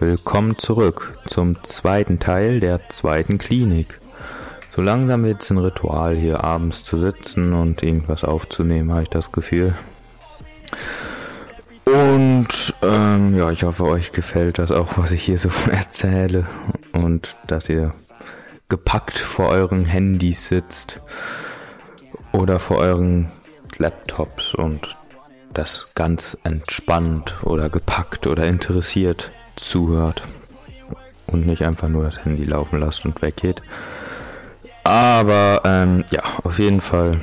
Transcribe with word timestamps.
willkommen 0.00 0.56
zurück 0.58 1.18
zum 1.26 1.62
zweiten 1.64 2.20
Teil 2.20 2.60
der 2.60 2.88
zweiten 2.88 3.36
Klinik. 3.36 3.98
So 4.70 4.80
langsam 4.80 5.24
wird 5.24 5.42
es 5.42 5.50
ein 5.50 5.58
Ritual, 5.58 6.14
hier 6.14 6.44
abends 6.44 6.84
zu 6.84 6.98
sitzen 6.98 7.52
und 7.52 7.82
irgendwas 7.82 8.22
aufzunehmen, 8.22 8.92
habe 8.92 9.02
ich 9.02 9.08
das 9.08 9.32
Gefühl. 9.32 9.74
Und 11.84 12.74
ähm, 12.82 13.36
ja, 13.36 13.50
ich 13.50 13.64
hoffe, 13.64 13.84
euch 13.84 14.12
gefällt 14.12 14.60
das 14.60 14.70
auch, 14.70 14.98
was 14.98 15.10
ich 15.10 15.24
hier 15.24 15.38
so 15.38 15.50
erzähle 15.70 16.46
und 16.92 17.34
dass 17.48 17.68
ihr 17.68 17.92
gepackt 18.68 19.18
vor 19.18 19.48
euren 19.48 19.84
Handys 19.84 20.46
sitzt 20.46 21.02
oder 22.32 22.60
vor 22.60 22.78
euren 22.78 23.32
Laptops 23.78 24.54
und 24.54 24.96
das 25.54 25.88
ganz 25.96 26.38
entspannt 26.44 27.42
oder 27.42 27.68
gepackt 27.68 28.28
oder 28.28 28.46
interessiert 28.46 29.32
zuhört 29.60 30.22
und 31.26 31.46
nicht 31.46 31.62
einfach 31.62 31.88
nur 31.88 32.04
das 32.04 32.24
Handy 32.24 32.44
laufen 32.44 32.80
lasst 32.80 33.04
und 33.04 33.20
weggeht. 33.22 33.62
Aber 34.84 35.62
ähm, 35.64 36.04
ja, 36.10 36.22
auf 36.44 36.58
jeden 36.58 36.80
Fall 36.80 37.20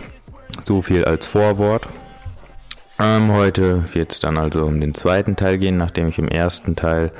so 0.63 0.81
viel 0.81 1.05
als 1.05 1.25
Vorwort. 1.25 1.87
Ähm, 2.99 3.33
heute 3.33 3.83
wird 3.93 4.11
es 4.11 4.19
dann 4.19 4.37
also 4.37 4.65
um 4.65 4.79
den 4.79 4.93
zweiten 4.93 5.35
Teil 5.35 5.57
gehen, 5.57 5.77
nachdem 5.77 6.07
ich 6.07 6.17
im 6.17 6.27
ersten 6.27 6.75
Teil 6.75 7.11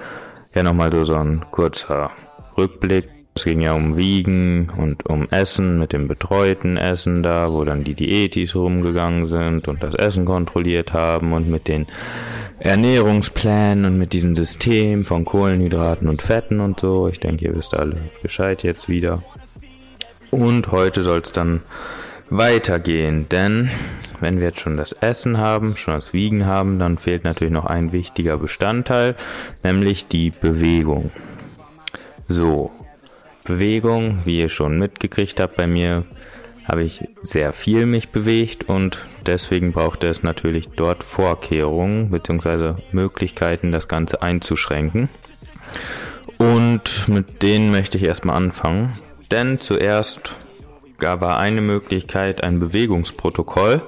ja 0.53 0.63
nochmal 0.63 0.91
so, 0.91 1.03
so 1.03 1.15
ein 1.15 1.45
kurzer 1.51 2.11
Rückblick 2.57 3.14
es 3.37 3.43
ging 3.43 3.59
ja 3.59 3.73
um 3.73 3.97
Wiegen 3.97 4.69
und 4.77 5.05
um 5.07 5.27
Essen 5.29 5.77
mit 5.77 5.91
dem 5.91 6.07
betreuten 6.07 6.77
Essen 6.77 7.21
da, 7.21 7.51
wo 7.51 7.65
dann 7.65 7.83
die 7.83 7.93
Diätis 7.93 8.55
rumgegangen 8.55 9.27
sind 9.27 9.67
und 9.67 9.83
das 9.83 9.93
Essen 9.93 10.23
kontrolliert 10.23 10.93
haben 10.93 11.33
und 11.33 11.49
mit 11.49 11.67
den 11.67 11.85
Ernährungsplänen 12.59 13.83
und 13.83 13.97
mit 13.97 14.13
diesem 14.13 14.37
System 14.37 15.03
von 15.03 15.25
Kohlenhydraten 15.25 16.07
und 16.07 16.21
Fetten 16.21 16.61
und 16.61 16.79
so. 16.79 17.09
Ich 17.09 17.19
denke, 17.19 17.43
ihr 17.43 17.55
wisst 17.55 17.73
alle 17.73 17.97
Bescheid 18.21 18.63
jetzt 18.63 18.87
wieder. 18.87 19.21
Und 20.31 20.71
heute 20.71 21.03
soll 21.03 21.19
es 21.19 21.33
dann 21.33 21.59
weitergehen, 22.29 23.27
denn 23.29 23.69
wenn 24.21 24.37
wir 24.39 24.47
jetzt 24.47 24.61
schon 24.61 24.77
das 24.77 24.93
Essen 24.93 25.39
haben, 25.39 25.75
schon 25.75 25.95
das 25.95 26.13
Wiegen 26.13 26.45
haben, 26.45 26.79
dann 26.79 26.97
fehlt 26.97 27.25
natürlich 27.25 27.53
noch 27.53 27.65
ein 27.65 27.91
wichtiger 27.91 28.37
Bestandteil, 28.37 29.15
nämlich 29.61 30.07
die 30.07 30.31
Bewegung. 30.31 31.11
So, 32.29 32.71
Bewegung, 33.45 34.19
wie 34.25 34.39
ihr 34.39 34.49
schon 34.49 34.77
mitgekriegt 34.77 35.39
habt 35.39 35.55
bei 35.55 35.67
mir, 35.67 36.03
habe 36.67 36.83
ich 36.83 37.07
sehr 37.21 37.53
viel 37.53 37.85
mich 37.85 38.09
bewegt 38.09 38.67
und 38.67 38.97
deswegen 39.25 39.71
brauchte 39.71 40.07
es 40.07 40.23
natürlich 40.23 40.69
dort 40.69 41.03
Vorkehrungen 41.03 42.09
bzw. 42.09 42.73
Möglichkeiten, 42.91 43.71
das 43.71 43.87
Ganze 43.87 44.21
einzuschränken. 44.21 45.09
Und 46.37 47.07
mit 47.07 47.43
denen 47.43 47.71
möchte 47.71 47.97
ich 47.97 48.03
erstmal 48.03 48.35
anfangen, 48.35 48.97
denn 49.31 49.61
zuerst 49.61 50.35
gab 50.97 51.21
es 51.21 51.29
eine 51.29 51.61
Möglichkeit, 51.61 52.43
ein 52.43 52.59
Bewegungsprotokoll. 52.59 53.83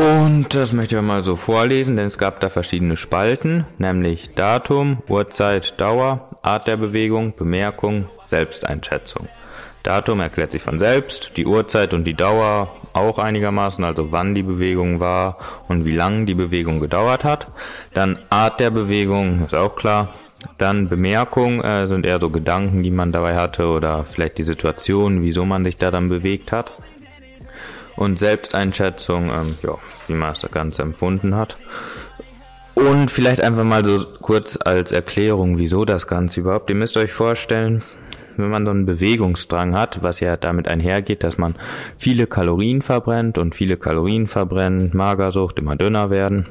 Und 0.00 0.54
das 0.54 0.72
möchte 0.72 0.96
ich 0.96 1.02
mal 1.02 1.22
so 1.22 1.36
vorlesen, 1.36 1.96
denn 1.96 2.06
es 2.06 2.16
gab 2.16 2.40
da 2.40 2.48
verschiedene 2.48 2.96
Spalten, 2.96 3.66
nämlich 3.76 4.30
Datum, 4.34 5.02
Uhrzeit, 5.10 5.78
Dauer, 5.78 6.30
Art 6.40 6.66
der 6.66 6.78
Bewegung, 6.78 7.36
Bemerkung, 7.36 8.06
Selbsteinschätzung. 8.24 9.28
Datum 9.82 10.20
erklärt 10.20 10.52
sich 10.52 10.62
von 10.62 10.78
selbst, 10.78 11.32
die 11.36 11.44
Uhrzeit 11.44 11.92
und 11.92 12.04
die 12.04 12.14
Dauer 12.14 12.74
auch 12.94 13.18
einigermaßen, 13.18 13.84
also 13.84 14.10
wann 14.10 14.34
die 14.34 14.42
Bewegung 14.42 15.00
war 15.00 15.36
und 15.68 15.84
wie 15.84 15.94
lang 15.94 16.24
die 16.24 16.34
Bewegung 16.34 16.80
gedauert 16.80 17.22
hat. 17.24 17.48
Dann 17.92 18.18
Art 18.30 18.58
der 18.58 18.70
Bewegung 18.70 19.44
ist 19.44 19.54
auch 19.54 19.76
klar. 19.76 20.14
Dann 20.56 20.88
Bemerkung 20.88 21.62
äh, 21.62 21.86
sind 21.86 22.06
eher 22.06 22.20
so 22.20 22.30
Gedanken, 22.30 22.82
die 22.82 22.90
man 22.90 23.12
dabei 23.12 23.36
hatte 23.36 23.68
oder 23.68 24.06
vielleicht 24.06 24.38
die 24.38 24.44
Situation, 24.44 25.22
wieso 25.22 25.44
man 25.44 25.62
sich 25.62 25.76
da 25.76 25.90
dann 25.90 26.08
bewegt 26.08 26.52
hat. 26.52 26.72
Und 28.00 28.18
Selbsteinschätzung, 28.18 29.28
ähm, 29.28 29.54
ja, 29.62 29.76
wie 30.06 30.14
man 30.14 30.30
das 30.30 30.50
Ganze 30.50 30.80
empfunden 30.80 31.36
hat. 31.36 31.58
Und 32.74 33.10
vielleicht 33.10 33.42
einfach 33.42 33.62
mal 33.62 33.84
so 33.84 34.06
kurz 34.22 34.58
als 34.58 34.90
Erklärung, 34.90 35.58
wieso 35.58 35.84
das 35.84 36.06
Ganze 36.06 36.40
überhaupt. 36.40 36.70
Ihr 36.70 36.76
müsst 36.76 36.96
euch 36.96 37.12
vorstellen, 37.12 37.82
wenn 38.38 38.48
man 38.48 38.64
so 38.64 38.70
einen 38.70 38.86
Bewegungsdrang 38.86 39.74
hat, 39.74 40.02
was 40.02 40.20
ja 40.20 40.38
damit 40.38 40.66
einhergeht, 40.66 41.22
dass 41.22 41.36
man 41.36 41.56
viele 41.98 42.26
Kalorien 42.26 42.80
verbrennt 42.80 43.36
und 43.36 43.54
viele 43.54 43.76
Kalorien 43.76 44.28
verbrennen, 44.28 44.92
Magersucht, 44.94 45.58
immer 45.58 45.76
dünner 45.76 46.08
werden. 46.08 46.46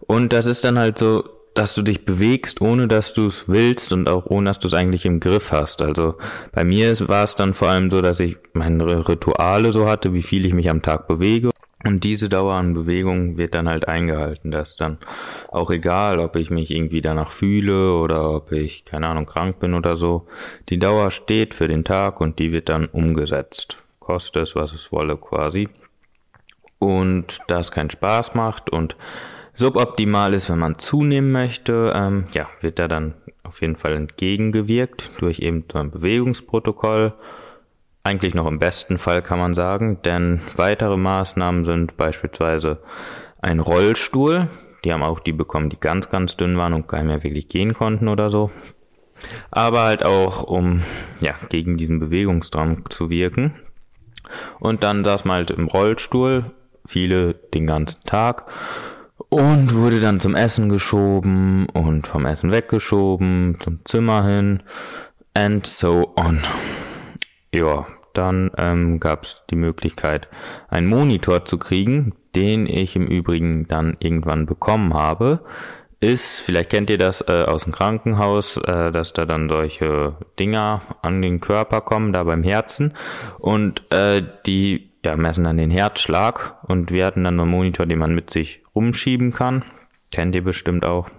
Und 0.00 0.32
das 0.32 0.46
ist 0.46 0.64
dann 0.64 0.76
halt 0.76 0.98
so, 0.98 1.22
dass 1.56 1.74
du 1.74 1.82
dich 1.82 2.04
bewegst, 2.04 2.60
ohne 2.60 2.86
dass 2.86 3.14
du 3.14 3.26
es 3.26 3.48
willst 3.48 3.92
und 3.92 4.08
auch 4.08 4.26
ohne 4.26 4.50
dass 4.50 4.58
du 4.58 4.68
es 4.68 4.74
eigentlich 4.74 5.06
im 5.06 5.20
Griff 5.20 5.52
hast. 5.52 5.82
Also 5.82 6.16
bei 6.52 6.64
mir 6.64 6.94
war 7.08 7.24
es 7.24 7.34
dann 7.34 7.54
vor 7.54 7.68
allem 7.68 7.90
so, 7.90 8.02
dass 8.02 8.20
ich 8.20 8.36
meine 8.52 9.08
Rituale 9.08 9.72
so 9.72 9.88
hatte, 9.88 10.12
wie 10.12 10.22
viel 10.22 10.46
ich 10.46 10.54
mich 10.54 10.70
am 10.70 10.82
Tag 10.82 11.08
bewege 11.08 11.50
und 11.86 12.04
diese 12.04 12.28
Dauer 12.28 12.54
an 12.54 12.74
Bewegung 12.74 13.36
wird 13.36 13.54
dann 13.54 13.68
halt 13.68 13.86
eingehalten. 13.86 14.50
Das 14.50 14.70
ist 14.70 14.80
dann 14.80 14.98
auch 15.48 15.70
egal, 15.70 16.18
ob 16.18 16.36
ich 16.36 16.50
mich 16.50 16.70
irgendwie 16.70 17.00
danach 17.00 17.30
fühle 17.30 17.94
oder 17.94 18.30
ob 18.30 18.50
ich, 18.52 18.84
keine 18.84 19.06
Ahnung, 19.06 19.26
krank 19.26 19.60
bin 19.60 19.74
oder 19.74 19.96
so. 19.96 20.26
Die 20.68 20.78
Dauer 20.78 21.10
steht 21.10 21.54
für 21.54 21.68
den 21.68 21.84
Tag 21.84 22.20
und 22.20 22.38
die 22.38 22.50
wird 22.50 22.68
dann 22.68 22.86
umgesetzt. 22.86 23.78
Koste 24.00 24.40
es, 24.40 24.56
was 24.56 24.72
es 24.72 24.90
wolle 24.90 25.16
quasi. 25.16 25.68
Und 26.78 27.38
da 27.46 27.60
es 27.60 27.70
keinen 27.70 27.90
Spaß 27.90 28.34
macht 28.34 28.68
und 28.68 28.96
suboptimal 29.56 30.32
ist, 30.34 30.48
wenn 30.48 30.58
man 30.58 30.78
zunehmen 30.78 31.32
möchte, 31.32 31.92
ähm, 31.94 32.26
ja, 32.32 32.46
wird 32.60 32.78
da 32.78 32.88
dann 32.88 33.14
auf 33.42 33.60
jeden 33.60 33.76
Fall 33.76 33.94
entgegengewirkt 33.94 35.10
durch 35.20 35.40
eben 35.40 35.64
so 35.70 35.78
ein 35.78 35.90
Bewegungsprotokoll 35.90 37.14
eigentlich 38.06 38.34
noch 38.34 38.46
im 38.46 38.60
besten 38.60 38.98
Fall 38.98 39.20
kann 39.20 39.40
man 39.40 39.52
sagen, 39.52 40.00
denn 40.04 40.40
weitere 40.54 40.96
Maßnahmen 40.96 41.64
sind 41.64 41.96
beispielsweise 41.96 42.80
ein 43.42 43.58
Rollstuhl. 43.58 44.46
Die 44.84 44.92
haben 44.92 45.02
auch 45.02 45.18
die 45.18 45.32
bekommen, 45.32 45.70
die 45.70 45.80
ganz, 45.80 46.08
ganz 46.08 46.36
dünn 46.36 46.56
waren 46.56 46.72
und 46.72 46.86
gar 46.86 46.98
nicht 46.98 47.08
mehr 47.08 47.24
wirklich 47.24 47.48
gehen 47.48 47.74
konnten 47.74 48.06
oder 48.06 48.30
so. 48.30 48.52
Aber 49.50 49.82
halt 49.82 50.04
auch, 50.04 50.44
um 50.44 50.82
ja, 51.20 51.34
gegen 51.48 51.76
diesen 51.76 51.98
Bewegungsdrang 51.98 52.84
zu 52.90 53.10
wirken. 53.10 53.54
Und 54.60 54.84
dann 54.84 55.04
saß 55.04 55.24
man 55.24 55.38
halt 55.38 55.50
im 55.50 55.66
Rollstuhl, 55.66 56.52
viele 56.86 57.34
den 57.34 57.66
ganzen 57.66 58.02
Tag 58.02 58.44
und 59.36 59.74
wurde 59.74 60.00
dann 60.00 60.18
zum 60.18 60.34
Essen 60.34 60.70
geschoben 60.70 61.66
und 61.74 62.06
vom 62.06 62.24
Essen 62.24 62.52
weggeschoben, 62.52 63.58
zum 63.60 63.80
Zimmer 63.84 64.24
hin 64.24 64.62
and 65.34 65.66
so 65.66 66.14
on. 66.18 66.40
Ja, 67.52 67.86
dann 68.14 68.50
ähm, 68.56 68.98
gab 68.98 69.24
es 69.24 69.44
die 69.50 69.56
Möglichkeit, 69.56 70.28
einen 70.68 70.86
Monitor 70.86 71.44
zu 71.44 71.58
kriegen, 71.58 72.14
den 72.34 72.64
ich 72.64 72.96
im 72.96 73.06
Übrigen 73.06 73.68
dann 73.68 73.98
irgendwann 74.00 74.46
bekommen 74.46 74.94
habe. 74.94 75.44
Ist, 76.00 76.40
vielleicht 76.40 76.70
kennt 76.70 76.88
ihr 76.88 76.98
das 76.98 77.20
äh, 77.20 77.44
aus 77.46 77.64
dem 77.64 77.74
Krankenhaus, 77.74 78.56
äh, 78.56 78.90
dass 78.90 79.12
da 79.12 79.26
dann 79.26 79.50
solche 79.50 80.16
Dinger 80.38 80.80
an 81.02 81.20
den 81.20 81.40
Körper 81.40 81.82
kommen, 81.82 82.14
da 82.14 82.24
beim 82.24 82.42
Herzen. 82.42 82.94
Und 83.38 83.82
äh, 83.92 84.22
die 84.46 84.85
ja, 85.04 85.16
messen 85.16 85.44
dann 85.44 85.56
den 85.56 85.70
Herzschlag. 85.70 86.56
Und 86.66 86.90
wir 86.90 87.06
hatten 87.06 87.24
dann 87.24 87.40
einen 87.40 87.50
Monitor, 87.50 87.86
den 87.86 87.98
man 87.98 88.14
mit 88.14 88.30
sich 88.30 88.62
rumschieben 88.74 89.32
kann. 89.32 89.64
Kennt 90.10 90.34
ihr 90.34 90.44
bestimmt 90.44 90.84
auch. 90.84 91.10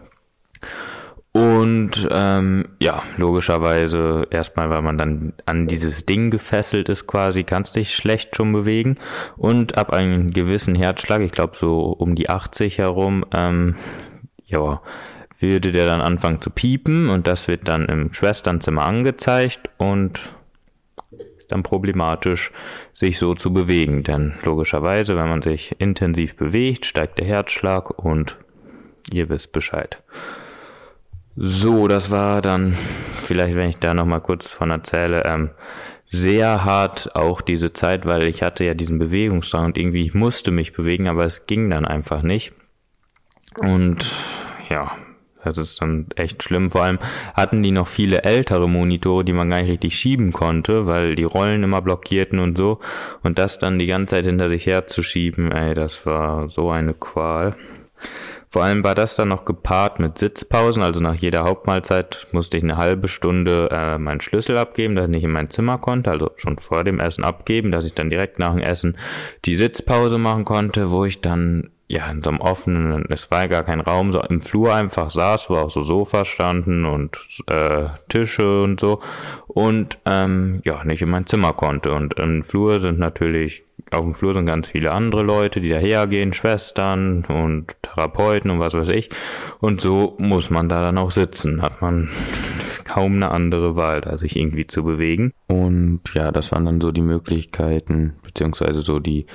Und 1.38 2.08
ähm, 2.10 2.70
ja, 2.82 3.04
logischerweise 3.18 4.28
erstmal, 4.32 4.72
weil 4.72 4.82
man 4.82 4.98
dann 4.98 5.34
an 5.46 5.68
dieses 5.68 6.06
Ding 6.06 6.31
gefesselt 6.31 6.90
ist 6.90 7.06
quasi, 7.06 7.44
kannst 7.44 7.75
dich 7.75 7.94
schlecht 7.94 8.36
schon 8.36 8.54
bewegen. 8.54 8.96
Und 9.36 9.78
ab 9.78 9.92
einem 9.92 10.31
gewissen 10.31 10.74
Herzschlag, 10.74 11.22
ich 11.22 11.31
glaube 11.31 11.56
so 11.56 11.90
um 11.92 12.16
die 12.16 12.30
80 12.30 12.80
herum, 12.80 13.24
ähm, 13.34 13.75
ja, 14.46 14.81
würde 15.38 15.72
der 15.72 15.86
dann 15.86 16.01
anfangen 16.01 16.40
zu 16.40 16.50
piepen 16.50 17.10
und 17.10 17.28
das 17.28 17.48
wird 17.48 17.68
dann 17.68 17.86
im 17.86 18.13
Schwesternzimmer 18.13 18.84
angezeigt 18.84 19.69
und 19.78 20.30
dann 21.48 21.64
problematisch, 21.64 22.52
sich 22.94 23.20
so 23.20 23.36
zu 23.36 23.54
bewegen. 23.54 24.04
Denn 24.04 24.34
logischerweise, 24.44 25.16
wenn 25.16 25.30
man 25.30 25.42
sich 25.42 25.76
intensiv 25.80 26.36
bewegt, 26.36 26.86
steigt 26.86 27.20
der 27.20 27.26
Herzschlag 27.26 27.90
und 27.98 28.38
ihr 29.12 29.30
wisst 29.30 29.52
Bescheid. 29.52 30.02
So, 31.36 31.88
das 31.88 32.10
war 32.10 32.42
dann, 32.42 32.74
vielleicht 32.74 33.56
wenn 33.56 33.70
ich 33.70 33.80
da 33.80 33.94
nochmal 33.94 34.22
kurz 34.22 34.52
von 34.52 34.72
erzähle, 34.72 35.24
ähm, 35.26 35.52
sehr 36.06 36.64
hart 36.64 37.16
auch 37.16 37.42
diese 37.42 37.74
Zeit, 37.74 38.06
weil 38.06 38.24
ich 38.24 38.42
hatte 38.42 38.64
ja 38.64 38.74
diesen 38.74 38.98
Bewegungsdrang 38.98 39.66
und 39.66 39.78
irgendwie 39.78 40.06
ich 40.06 40.14
musste 40.14 40.52
mich 40.52 40.74
bewegen, 40.74 41.08
aber 41.08 41.26
es 41.26 41.46
ging 41.46 41.70
dann 41.70 41.86
einfach 41.86 42.22
nicht. 42.22 42.54
Und 43.58 44.06
ja, 44.70 44.92
das 45.48 45.58
ist 45.58 45.82
dann 45.82 46.08
echt 46.16 46.44
schlimm. 46.44 46.70
Vor 46.70 46.84
allem 46.84 47.00
hatten 47.34 47.64
die 47.64 47.72
noch 47.72 47.88
viele 47.88 48.24
ältere 48.24 48.68
Monitore, 48.68 49.24
die 49.24 49.34
man 49.34 49.50
gar 49.50 49.62
nicht 49.62 49.72
richtig 49.72 49.96
schieben 49.96 50.32
konnte, 50.32 50.86
weil 50.86 51.16
die 51.16 51.24
Rollen 51.24 51.64
immer 51.64 51.82
blockierten 51.82 52.40
und 52.40 52.58
so. 52.58 52.80
Und 53.24 53.38
das 53.40 53.60
dann 53.60 53.80
die 53.80 53.88
ganze 53.88 54.16
Zeit 54.16 54.26
hinter 54.26 54.50
sich 54.50 54.66
herzuschieben, 54.66 55.52
ey, 55.52 55.74
das 55.74 56.06
war 56.06 56.50
so 56.50 56.70
eine 56.70 56.94
Qual. 56.94 57.56
Vor 58.50 58.64
allem 58.64 58.84
war 58.84 58.96
das 58.96 59.16
dann 59.16 59.28
noch 59.28 59.44
gepaart 59.44 60.00
mit 60.00 60.18
Sitzpausen, 60.18 60.82
also 60.82 61.02
nach 61.02 61.16
jeder 61.16 61.44
Hauptmahlzeit 61.44 62.28
musste 62.32 62.58
ich 62.58 62.64
eine 62.64 62.78
halbe 62.78 63.10
Stunde 63.10 63.68
äh, 63.72 63.98
meinen 63.98 64.22
Schlüssel 64.22 64.58
abgeben, 64.58 64.96
dass 64.96 65.06
ich 65.06 65.12
nicht 65.12 65.24
in 65.26 65.32
mein 65.32 65.50
Zimmer 65.50 65.78
konnte, 65.80 66.12
also 66.12 66.32
schon 66.38 66.58
vor 66.58 66.86
dem 66.86 67.02
Essen 67.02 67.26
abgeben, 67.26 67.72
dass 67.72 67.86
ich 67.86 67.94
dann 67.94 68.10
direkt 68.10 68.40
nach 68.40 68.54
dem 68.54 68.64
Essen 68.64 68.98
die 69.44 69.58
Sitzpause 69.58 70.18
machen 70.18 70.46
konnte, 70.46 70.92
wo 70.92 71.04
ich 71.04 71.20
dann 71.20 71.72
ja, 71.89 72.10
in 72.12 72.22
so 72.22 72.30
einem 72.30 72.42
offenen, 72.42 73.06
es 73.10 73.31
war 73.31 73.48
gar 73.48 73.63
kein 73.63 73.80
Raum, 73.80 74.12
so 74.12 74.22
im 74.22 74.42
Flur 74.42 74.75
einfach 74.75 75.10
saß, 75.10 75.50
wo 75.50 75.56
auch 75.56 75.69
so 75.69 75.84
Sofas 75.84 76.28
standen 76.28 76.86
und 76.86 77.18
äh, 77.48 77.86
Tische 78.10 78.63
und 78.63 78.80
so 78.80 79.00
und 79.48 79.98
ähm, 80.06 80.62
ja, 80.66 80.84
nicht 80.84 81.01
in 81.01 81.10
mein 81.10 81.25
Zimmer 81.25 81.54
konnte. 81.54 81.94
Und 81.94 82.13
im 82.16 82.44
Flur 82.44 82.81
sind 82.81 83.00
natürlich, 83.00 83.63
auf 83.92 84.04
dem 84.04 84.13
Flur 84.13 84.34
sind 84.34 84.45
ganz 84.45 84.68
viele 84.68 84.92
andere 84.92 85.24
Leute, 85.24 85.62
die 85.62 85.69
dahergehen, 85.69 86.34
Schwestern 86.34 87.24
und 87.25 87.75
Therapeuten 87.81 88.51
und 88.51 88.60
was 88.60 88.74
weiß 88.74 88.89
ich. 88.89 89.10
Und 89.62 89.80
so 89.80 90.16
muss 90.19 90.50
man 90.50 90.68
da 90.68 90.81
dann 90.81 90.98
auch 90.98 91.12
sitzen, 91.12 91.62
hat 91.62 91.81
man 91.81 92.10
kaum 92.88 93.16
eine 93.16 93.31
andere 93.31 93.75
Wahl, 93.75 94.01
da 94.01 94.18
sich 94.18 94.38
irgendwie 94.38 94.66
zu 94.66 94.84
bewegen. 94.84 95.34
Und 95.48 96.01
ja, 96.13 96.31
das 96.31 96.51
waren 96.51 96.66
dann 96.66 96.80
so 96.80 96.92
die 96.92 97.01
Möglichkeiten, 97.01 98.13
beziehungsweise 98.24 98.81
so 98.81 99.00
die 99.00 99.25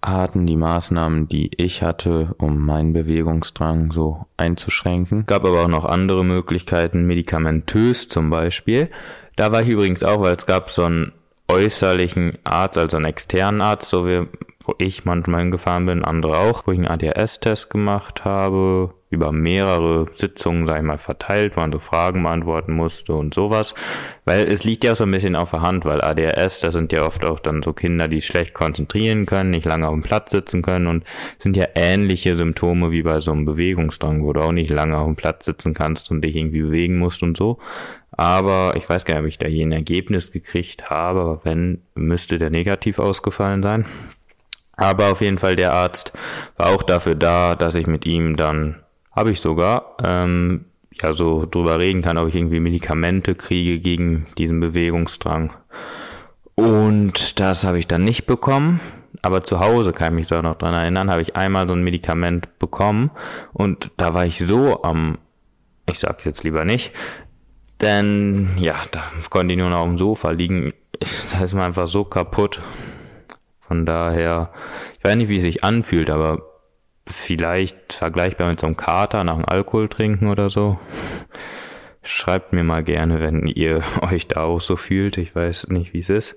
Arten, 0.00 0.46
die 0.46 0.56
Maßnahmen, 0.56 1.28
die 1.28 1.50
ich 1.56 1.82
hatte, 1.82 2.34
um 2.38 2.64
meinen 2.64 2.92
Bewegungsdrang 2.92 3.90
so 3.90 4.26
einzuschränken. 4.36 5.26
Gab 5.26 5.44
aber 5.44 5.64
auch 5.64 5.68
noch 5.68 5.84
andere 5.84 6.24
Möglichkeiten, 6.24 7.06
medikamentös 7.06 8.08
zum 8.08 8.30
Beispiel. 8.30 8.88
Da 9.34 9.50
war 9.50 9.62
ich 9.62 9.68
übrigens 9.68 10.04
auch, 10.04 10.20
weil 10.20 10.36
es 10.36 10.46
gab 10.46 10.70
so 10.70 10.84
einen 10.84 11.12
äußerlichen 11.48 12.38
Arzt, 12.44 12.78
also 12.78 12.96
einen 12.96 13.06
externen 13.06 13.60
Arzt, 13.60 13.90
so 13.90 14.06
wie 14.06 14.26
wo 14.64 14.74
ich 14.78 15.04
manchmal 15.04 15.40
hingefahren 15.40 15.86
bin, 15.86 16.04
andere 16.04 16.38
auch, 16.38 16.66
wo 16.66 16.72
ich 16.72 16.78
einen 16.78 16.86
ADHS-Test 16.86 17.70
gemacht 17.70 18.24
habe, 18.24 18.94
über 19.10 19.32
mehrere 19.32 20.06
Sitzungen, 20.12 20.66
sag 20.66 20.78
ich 20.78 20.82
mal, 20.82 20.98
verteilt, 20.98 21.56
man 21.56 21.72
so 21.72 21.80
Fragen 21.80 22.22
beantworten 22.22 22.72
musste 22.72 23.12
und 23.12 23.34
sowas. 23.34 23.74
Weil 24.24 24.48
es 24.50 24.64
liegt 24.64 24.84
ja 24.84 24.92
auch 24.92 24.96
so 24.96 25.04
ein 25.04 25.10
bisschen 25.10 25.34
auf 25.34 25.50
der 25.50 25.62
Hand, 25.62 25.84
weil 25.84 26.00
ADHS, 26.00 26.60
das 26.60 26.74
sind 26.74 26.92
ja 26.92 27.04
oft 27.04 27.24
auch 27.24 27.40
dann 27.40 27.62
so 27.62 27.72
Kinder, 27.72 28.06
die 28.06 28.20
schlecht 28.20 28.54
konzentrieren 28.54 29.26
können, 29.26 29.50
nicht 29.50 29.66
lange 29.66 29.88
auf 29.88 29.94
dem 29.94 30.02
Platz 30.02 30.30
sitzen 30.30 30.62
können 30.62 30.86
und 30.86 31.04
sind 31.38 31.56
ja 31.56 31.66
ähnliche 31.74 32.36
Symptome 32.36 32.92
wie 32.92 33.02
bei 33.02 33.20
so 33.20 33.32
einem 33.32 33.44
Bewegungsdrang, 33.44 34.24
wo 34.24 34.32
du 34.32 34.40
auch 34.40 34.52
nicht 34.52 34.70
lange 34.70 34.96
auf 34.96 35.06
dem 35.06 35.16
Platz 35.16 35.44
sitzen 35.44 35.74
kannst 35.74 36.10
und 36.12 36.22
dich 36.22 36.36
irgendwie 36.36 36.62
bewegen 36.62 36.98
musst 36.98 37.22
und 37.24 37.36
so. 37.36 37.58
Aber 38.12 38.74
ich 38.76 38.88
weiß 38.88 39.04
gar 39.04 39.14
nicht, 39.14 39.22
ob 39.22 39.28
ich 39.28 39.38
da 39.38 39.48
je 39.48 39.62
ein 39.62 39.72
Ergebnis 39.72 40.30
gekriegt 40.30 40.90
habe, 40.90 41.20
aber 41.20 41.40
wenn, 41.44 41.82
müsste 41.94 42.38
der 42.38 42.50
negativ 42.50 42.98
ausgefallen 42.98 43.62
sein. 43.62 43.86
Aber 44.80 45.12
auf 45.12 45.20
jeden 45.20 45.38
Fall 45.38 45.56
der 45.56 45.72
Arzt 45.72 46.12
war 46.56 46.70
auch 46.70 46.82
dafür 46.82 47.14
da, 47.14 47.54
dass 47.54 47.74
ich 47.74 47.86
mit 47.86 48.06
ihm 48.06 48.36
dann, 48.36 48.76
habe 49.20 49.32
ich 49.32 49.40
sogar, 49.42 49.96
ähm, 50.02 50.64
ja 50.92 51.12
so 51.12 51.44
drüber 51.44 51.78
reden 51.78 52.00
kann, 52.00 52.16
ob 52.16 52.28
ich 52.28 52.34
irgendwie 52.34 52.58
Medikamente 52.58 53.34
kriege 53.34 53.78
gegen 53.78 54.26
diesen 54.38 54.60
Bewegungsdrang. 54.60 55.52
Und 56.54 57.38
das 57.38 57.64
habe 57.64 57.78
ich 57.78 57.86
dann 57.86 58.02
nicht 58.02 58.24
bekommen. 58.24 58.80
Aber 59.20 59.44
zu 59.44 59.60
Hause 59.60 59.92
kann 59.92 60.14
ich 60.14 60.20
mich 60.20 60.28
da 60.28 60.40
noch 60.40 60.56
dran 60.56 60.72
erinnern, 60.72 61.10
habe 61.10 61.20
ich 61.20 61.36
einmal 61.36 61.68
so 61.68 61.74
ein 61.74 61.84
Medikament 61.84 62.58
bekommen 62.58 63.10
und 63.52 63.90
da 63.98 64.14
war 64.14 64.24
ich 64.24 64.38
so 64.38 64.82
am, 64.82 65.18
ich 65.84 65.98
sage 65.98 66.20
jetzt 66.24 66.42
lieber 66.42 66.64
nicht, 66.64 66.92
denn 67.82 68.48
ja, 68.56 68.76
da 68.90 69.02
konnte 69.28 69.52
ich 69.52 69.58
nur 69.58 69.68
noch 69.68 69.80
auf 69.80 69.88
dem 69.88 69.98
Sofa 69.98 70.30
liegen. 70.30 70.72
Da 71.32 71.44
ist 71.44 71.52
man 71.52 71.64
einfach 71.64 71.88
so 71.88 72.04
kaputt. 72.04 72.60
Von 73.60 73.84
daher, 73.84 74.50
ich 74.98 75.04
weiß 75.04 75.16
nicht, 75.16 75.28
wie 75.28 75.36
es 75.36 75.42
sich 75.42 75.64
anfühlt, 75.64 76.10
aber 76.10 76.49
vielleicht 77.10 77.92
vergleichbar 77.92 78.48
mit 78.48 78.60
so 78.60 78.66
einem 78.66 78.76
Kater 78.76 79.24
nach 79.24 79.36
dem 79.36 79.44
Alkohol 79.44 79.88
trinken 79.88 80.28
oder 80.28 80.50
so. 80.50 80.78
Schreibt 82.02 82.52
mir 82.52 82.64
mal 82.64 82.82
gerne, 82.82 83.20
wenn 83.20 83.46
ihr 83.46 83.82
euch 84.02 84.28
da 84.28 84.42
auch 84.42 84.60
so 84.60 84.76
fühlt. 84.76 85.18
Ich 85.18 85.34
weiß 85.34 85.68
nicht, 85.68 85.92
wie 85.92 86.00
es 86.00 86.10
ist. 86.10 86.36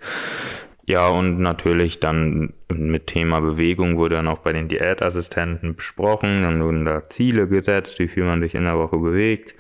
Ja, 0.86 1.08
und 1.08 1.40
natürlich 1.40 2.02
dann 2.02 2.54
mit 2.68 3.08
Thema 3.08 3.40
Bewegung 3.40 3.98
wurde 3.98 4.16
dann 4.16 4.28
auch 4.28 4.40
bei 4.40 4.52
den 4.52 4.68
Diätassistenten 4.68 5.76
besprochen. 5.76 6.44
Dann 6.44 6.62
wurden 6.62 6.84
da 6.84 7.08
Ziele 7.08 7.48
gesetzt, 7.48 8.00
wie 8.00 8.10
viel 8.10 8.26
man 8.26 8.42
sich 8.42 8.54
in 8.56 8.66
der 8.66 8.78
Woche 8.78 8.98
bewegt. 8.98 9.56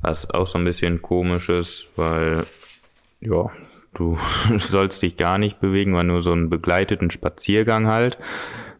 Was 0.00 0.30
auch 0.30 0.46
so 0.46 0.58
ein 0.58 0.64
bisschen 0.64 1.02
komisch 1.02 1.50
ist, 1.50 1.88
weil, 1.96 2.44
ja, 3.20 3.50
Du 3.94 4.18
sollst 4.58 5.02
dich 5.02 5.16
gar 5.16 5.38
nicht 5.38 5.60
bewegen, 5.60 5.94
war 5.94 6.02
nur 6.02 6.22
so 6.22 6.32
einen 6.32 6.48
begleiteten 6.48 7.10
Spaziergang 7.10 7.86
halt 7.88 8.18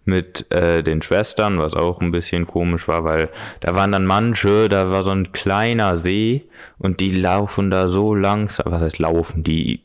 mit 0.05 0.51
äh, 0.51 0.83
den 0.83 1.03
Schwestern, 1.03 1.59
was 1.59 1.75
auch 1.75 2.01
ein 2.01 2.11
bisschen 2.11 2.47
komisch 2.47 2.89
war, 2.89 3.05
weil 3.05 3.31
da 3.61 3.75
waren 3.75 3.93
dann 3.93 4.07
manche, 4.07 4.69
da 4.69 4.91
war 4.91 5.05
so 5.05 5.11
ein 5.11 5.33
kleiner 5.33 5.97
See 5.97 6.47
und 6.79 7.01
die 7.01 7.13
laufen 7.13 7.71
da 7.71 7.89
so 7.89 8.15
langsam, 8.15 8.73
was 8.73 8.83
heißt 8.83 8.99
laufen, 8.99 9.45
die, 9.45 9.81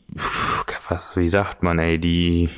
was, 0.88 1.16
wie 1.16 1.28
sagt 1.28 1.62
man, 1.62 1.78
ey, 1.78 1.98
die 1.98 2.48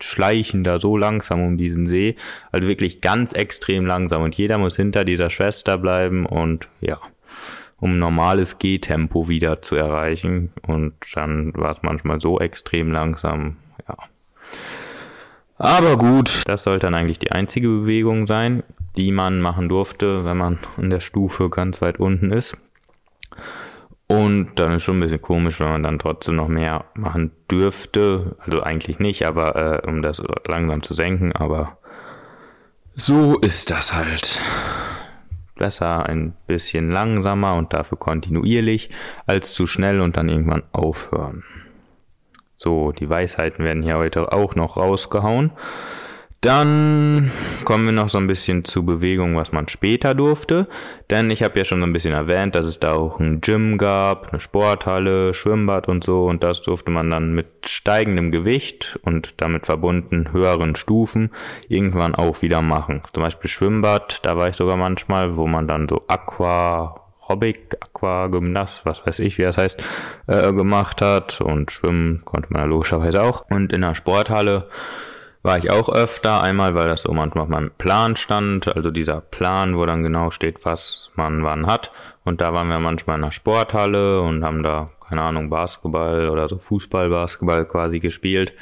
schleichen 0.00 0.64
da 0.64 0.80
so 0.80 0.96
langsam 0.96 1.42
um 1.42 1.58
diesen 1.58 1.86
See, 1.86 2.16
also 2.52 2.66
wirklich 2.66 3.02
ganz 3.02 3.32
extrem 3.34 3.84
langsam 3.84 4.22
und 4.22 4.34
jeder 4.34 4.56
muss 4.56 4.76
hinter 4.76 5.04
dieser 5.04 5.28
Schwester 5.28 5.76
bleiben 5.76 6.24
und 6.24 6.68
ja 6.80 6.98
um 7.80 7.98
normales 7.98 8.58
Gehtempo 8.58 9.28
wieder 9.28 9.62
zu 9.62 9.74
erreichen. 9.74 10.52
Und 10.66 10.94
dann 11.14 11.52
war 11.54 11.72
es 11.72 11.82
manchmal 11.82 12.20
so 12.20 12.38
extrem 12.38 12.92
langsam, 12.92 13.56
ja. 13.88 13.96
Aber 15.62 15.98
gut, 15.98 16.44
das 16.46 16.62
sollte 16.62 16.86
dann 16.86 16.94
eigentlich 16.94 17.18
die 17.18 17.32
einzige 17.32 17.68
Bewegung 17.68 18.26
sein, 18.26 18.62
die 18.96 19.12
man 19.12 19.42
machen 19.42 19.68
durfte, 19.68 20.24
wenn 20.24 20.38
man 20.38 20.58
in 20.78 20.88
der 20.88 21.00
Stufe 21.00 21.50
ganz 21.50 21.82
weit 21.82 22.00
unten 22.00 22.32
ist. 22.32 22.56
Und 24.06 24.52
dann 24.54 24.72
ist 24.72 24.84
schon 24.84 24.96
ein 24.96 25.00
bisschen 25.00 25.20
komisch, 25.20 25.60
wenn 25.60 25.68
man 25.68 25.82
dann 25.82 25.98
trotzdem 25.98 26.36
noch 26.36 26.48
mehr 26.48 26.86
machen 26.94 27.32
dürfte. 27.50 28.36
Also 28.38 28.62
eigentlich 28.62 29.00
nicht, 29.00 29.26
aber 29.26 29.84
äh, 29.84 29.86
um 29.86 30.00
das 30.00 30.22
langsam 30.48 30.82
zu 30.82 30.94
senken. 30.94 31.32
Aber 31.32 31.76
so 32.94 33.38
ist 33.38 33.70
das 33.70 33.92
halt 33.92 34.40
besser 35.56 36.06
ein 36.06 36.32
bisschen 36.46 36.90
langsamer 36.90 37.54
und 37.56 37.74
dafür 37.74 37.98
kontinuierlich 37.98 38.88
als 39.26 39.52
zu 39.52 39.66
schnell 39.66 40.00
und 40.00 40.16
dann 40.16 40.30
irgendwann 40.30 40.62
aufhören. 40.72 41.44
So, 42.62 42.92
die 42.92 43.08
Weisheiten 43.08 43.64
werden 43.64 43.82
hier 43.82 43.96
heute 43.96 44.32
auch 44.32 44.54
noch 44.54 44.76
rausgehauen. 44.76 45.52
Dann 46.42 47.30
kommen 47.64 47.86
wir 47.86 47.92
noch 47.92 48.10
so 48.10 48.18
ein 48.18 48.26
bisschen 48.26 48.66
zu 48.66 48.84
Bewegung, 48.84 49.34
was 49.34 49.52
man 49.52 49.66
später 49.68 50.14
durfte. 50.14 50.68
Denn 51.08 51.30
ich 51.30 51.42
habe 51.42 51.58
ja 51.58 51.64
schon 51.64 51.80
so 51.80 51.86
ein 51.86 51.94
bisschen 51.94 52.12
erwähnt, 52.12 52.54
dass 52.54 52.66
es 52.66 52.78
da 52.78 52.92
auch 52.92 53.18
ein 53.18 53.40
Gym 53.40 53.78
gab, 53.78 54.28
eine 54.28 54.40
Sporthalle, 54.40 55.32
Schwimmbad 55.32 55.88
und 55.88 56.04
so. 56.04 56.26
Und 56.26 56.44
das 56.44 56.60
durfte 56.60 56.90
man 56.90 57.10
dann 57.10 57.34
mit 57.34 57.48
steigendem 57.66 58.30
Gewicht 58.30 58.98
und 59.04 59.40
damit 59.40 59.64
verbunden 59.64 60.30
höheren 60.32 60.76
Stufen 60.76 61.30
irgendwann 61.68 62.14
auch 62.14 62.42
wieder 62.42 62.60
machen. 62.60 63.02
Zum 63.14 63.22
Beispiel 63.22 63.48
Schwimmbad, 63.48 64.20
da 64.22 64.36
war 64.36 64.50
ich 64.50 64.56
sogar 64.56 64.76
manchmal, 64.76 65.38
wo 65.38 65.46
man 65.46 65.66
dann 65.66 65.88
so 65.88 66.02
Aqua, 66.08 66.99
Aerobic, 67.22 67.76
Aquagymnast, 67.80 68.84
was 68.84 69.06
weiß 69.06 69.18
ich, 69.20 69.38
wie 69.38 69.42
das 69.42 69.58
heißt, 69.58 69.82
äh, 70.26 70.52
gemacht 70.52 71.02
hat. 71.02 71.40
Und 71.40 71.70
schwimmen 71.70 72.22
konnte 72.24 72.52
man 72.52 72.62
ja 72.62 72.66
logischerweise 72.66 73.22
auch. 73.22 73.44
Und 73.50 73.72
in 73.72 73.82
der 73.82 73.94
Sporthalle 73.94 74.68
war 75.42 75.58
ich 75.58 75.70
auch 75.70 75.88
öfter. 75.88 76.42
Einmal, 76.42 76.74
weil 76.74 76.88
das 76.88 77.02
so 77.02 77.12
manchmal 77.12 77.44
auf 77.44 77.50
meinem 77.50 77.70
Plan 77.78 78.16
stand, 78.16 78.68
also 78.68 78.90
dieser 78.90 79.20
Plan, 79.20 79.76
wo 79.76 79.86
dann 79.86 80.02
genau 80.02 80.30
steht, 80.30 80.64
was 80.64 81.10
man 81.14 81.44
wann 81.44 81.66
hat. 81.66 81.92
Und 82.24 82.40
da 82.40 82.52
waren 82.52 82.68
wir 82.68 82.78
manchmal 82.78 83.16
in 83.16 83.22
der 83.22 83.30
Sporthalle 83.30 84.20
und 84.20 84.44
haben 84.44 84.62
da, 84.62 84.90
keine 85.08 85.22
Ahnung, 85.22 85.50
Basketball 85.50 86.28
oder 86.28 86.48
so 86.48 86.58
Fußball, 86.58 87.08
Basketball 87.08 87.64
quasi 87.64 88.00
gespielt. 88.00 88.52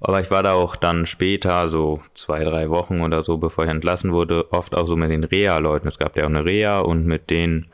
Aber 0.00 0.20
ich 0.20 0.30
war 0.30 0.44
da 0.44 0.52
auch 0.52 0.76
dann 0.76 1.06
später, 1.06 1.68
so 1.68 2.00
zwei, 2.14 2.44
drei 2.44 2.70
Wochen 2.70 3.00
oder 3.00 3.24
so, 3.24 3.38
bevor 3.38 3.64
ich 3.64 3.70
entlassen 3.70 4.12
wurde, 4.12 4.52
oft 4.52 4.76
auch 4.76 4.86
so 4.86 4.94
mit 4.94 5.10
den 5.10 5.24
Reha-Leuten. 5.24 5.88
Es 5.88 5.98
gab 5.98 6.16
ja 6.16 6.22
auch 6.22 6.28
eine 6.28 6.44
Reha 6.44 6.80
und 6.80 7.04
mit 7.04 7.30
denen 7.30 7.66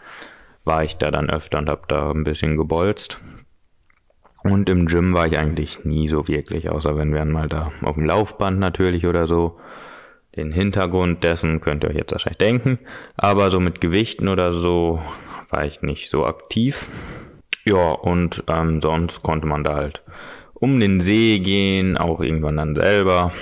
war 0.65 0.85
ich 0.85 0.97
da 0.97 1.11
dann 1.11 1.31
öfter 1.31 1.59
und 1.59 1.69
hab 1.69 1.89
da 1.89 2.11
ein 2.11 2.25
bisschen 2.25 2.57
gebolzt. 2.57 3.21
Und 4.43 4.69
im 4.69 4.87
Gym 4.87 5.15
war 5.15 5.27
ich 5.27 5.39
eigentlich 5.39 5.85
nie 5.85 6.07
so 6.09 6.29
wirklich, 6.29 6.69
außer 6.69 6.97
wenn 6.97 7.15
wir 7.15 7.25
mal 7.25 7.49
da 7.49 7.73
auf 7.83 7.95
dem 7.95 8.05
Laufband 8.05 8.59
natürlich 8.59 9.07
oder 9.07 9.27
so. 9.27 9.59
Den 10.37 10.53
Hintergrund 10.53 11.25
dessen 11.25 11.61
könnt 11.61 11.85
ihr 11.85 11.91
euch 11.91 11.97
jetzt 11.97 12.13
wahrscheinlich 12.13 12.39
denken. 12.39 12.79
Aber 13.17 13.51
so 13.51 13.61
mit 13.61 13.81
Gewichten 13.81 14.29
oder 14.29 14.53
so 14.53 15.01
war 15.51 15.65
ich 15.65 15.81
nicht 15.83 16.11
so 16.11 16.27
aktiv. 16.27 16.89
Ja, 17.65 17.93
und 17.93 18.45
ähm, 18.49 18.81
sonst 18.83 19.23
konnte 19.23 19.47
man 19.47 19.65
da 19.65 19.77
halt 19.77 20.03
um 20.53 20.79
den 20.81 21.01
See 21.01 21.39
gehen, 21.39 21.97
auch 21.97 22.21
irgendwann 22.21 22.57
dann 22.57 22.75
selber. 22.75 23.33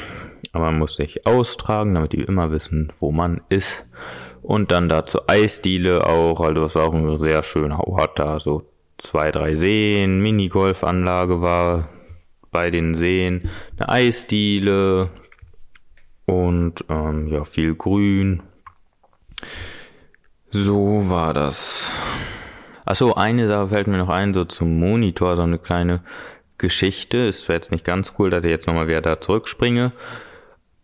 Aber 0.52 0.66
man 0.66 0.78
muss 0.78 0.96
sich 0.96 1.26
austragen, 1.26 1.94
damit 1.94 2.12
die 2.12 2.20
immer 2.20 2.50
wissen, 2.50 2.92
wo 2.98 3.10
man 3.10 3.40
ist. 3.48 3.88
Und 4.42 4.72
dann 4.72 4.88
da 4.88 5.06
zur 5.06 5.30
Eisdiele 5.30 6.06
auch, 6.06 6.40
also 6.40 6.62
das 6.62 6.74
war 6.74 6.86
auch 6.88 6.94
ein 6.94 7.18
sehr 7.18 7.42
schöner 7.42 7.86
Ort 7.86 8.18
da, 8.18 8.40
so 8.40 8.62
zwei, 8.98 9.30
drei 9.30 9.54
Seen, 9.54 10.20
Minigolfanlage 10.20 11.40
war 11.40 11.88
bei 12.50 12.70
den 12.70 12.94
Seen, 12.94 13.48
eine 13.76 13.88
Eisdiele 13.88 15.10
und 16.26 16.84
ähm, 16.88 17.28
ja, 17.28 17.44
viel 17.44 17.74
Grün. 17.74 18.42
So 20.50 21.08
war 21.08 21.34
das. 21.34 21.90
Achso, 22.84 23.14
eine 23.14 23.48
Sache 23.48 23.68
fällt 23.68 23.86
mir 23.86 23.98
noch 23.98 24.08
ein, 24.08 24.34
so 24.34 24.44
zum 24.44 24.78
Monitor, 24.78 25.36
so 25.36 25.42
eine 25.42 25.58
kleine 25.58 26.02
Geschichte. 26.58 27.16
Ist 27.18 27.44
zwar 27.44 27.56
jetzt 27.56 27.70
nicht 27.70 27.84
ganz 27.84 28.14
cool, 28.18 28.30
dass 28.30 28.44
ich 28.44 28.50
jetzt 28.50 28.66
nochmal 28.66 28.88
wieder 28.88 29.00
da 29.00 29.20
zurückspringe. 29.20 29.92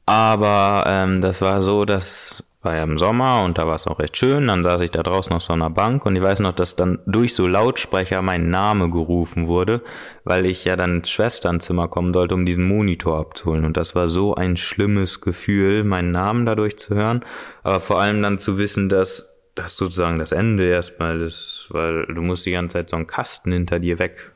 Aber 0.07 0.85
ähm, 0.87 1.21
das 1.21 1.43
war 1.43 1.61
so, 1.61 1.85
dass 1.85 2.43
war 2.61 2.75
ja 2.75 2.83
im 2.83 2.99
Sommer 2.99 3.45
und 3.45 3.57
da 3.57 3.67
war 3.67 3.77
es 3.77 3.87
auch 3.87 4.01
recht 4.01 4.17
schön. 4.17 4.49
Dann 4.49 4.65
saß 4.65 4.81
ich 4.81 4.91
da 4.91 5.03
draußen 5.03 5.33
auf 5.33 5.43
so 5.43 5.53
einer 5.53 5.71
Bank 5.71 6.05
und 6.07 6.17
ich 6.17 6.23
weiß 6.23 6.41
noch, 6.41 6.53
dass 6.53 6.75
dann 6.75 6.99
durch 7.07 7.35
so 7.35 7.47
Lautsprecher 7.47 8.21
mein 8.21 8.51
Name 8.51 8.91
gerufen 8.91 9.47
wurde, 9.47 9.83
weil 10.25 10.45
ich 10.45 10.65
ja 10.65 10.75
dann 10.75 10.97
ins 10.97 11.11
Schwesternzimmer 11.11 11.87
kommen 11.89 12.13
sollte, 12.13 12.35
um 12.35 12.45
diesen 12.45 12.67
Monitor 12.67 13.19
abzuholen. 13.19 13.65
Und 13.65 13.77
das 13.77 13.95
war 13.95 14.09
so 14.09 14.35
ein 14.35 14.57
schlimmes 14.57 15.21
Gefühl, 15.21 15.85
meinen 15.85 16.11
Namen 16.11 16.47
dadurch 16.47 16.77
zu 16.79 16.95
hören, 16.97 17.25
aber 17.63 17.81
vor 17.81 18.01
allem 18.01 18.23
dann 18.23 18.39
zu 18.39 18.59
wissen, 18.59 18.89
dass 18.89 19.39
das 19.55 19.77
sozusagen 19.77 20.19
das 20.19 20.33
Ende 20.33 20.69
erstmal 20.69 21.21
ist, 21.21 21.67
weil 21.71 22.07
du 22.07 22.23
musst 22.23 22.47
die 22.47 22.53
ganze 22.53 22.75
Zeit 22.75 22.91
so 22.91 22.97
einen 22.97 23.07
Kasten 23.07 23.53
hinter 23.53 23.79
dir 23.79 23.99
weg, 23.99 24.33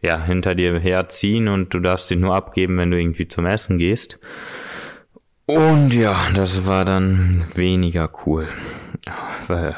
ja, 0.00 0.20
hinter 0.22 0.54
dir 0.54 0.78
herziehen 0.78 1.48
und 1.48 1.74
du 1.74 1.80
darfst 1.80 2.10
ihn 2.10 2.20
nur 2.20 2.34
abgeben, 2.34 2.76
wenn 2.78 2.90
du 2.90 2.98
irgendwie 2.98 3.28
zum 3.28 3.46
Essen 3.46 3.78
gehst. 3.78 4.20
Und 5.48 5.94
ja, 5.94 6.14
das 6.34 6.66
war 6.66 6.84
dann 6.84 7.42
weniger 7.54 8.10
cool. 8.26 8.48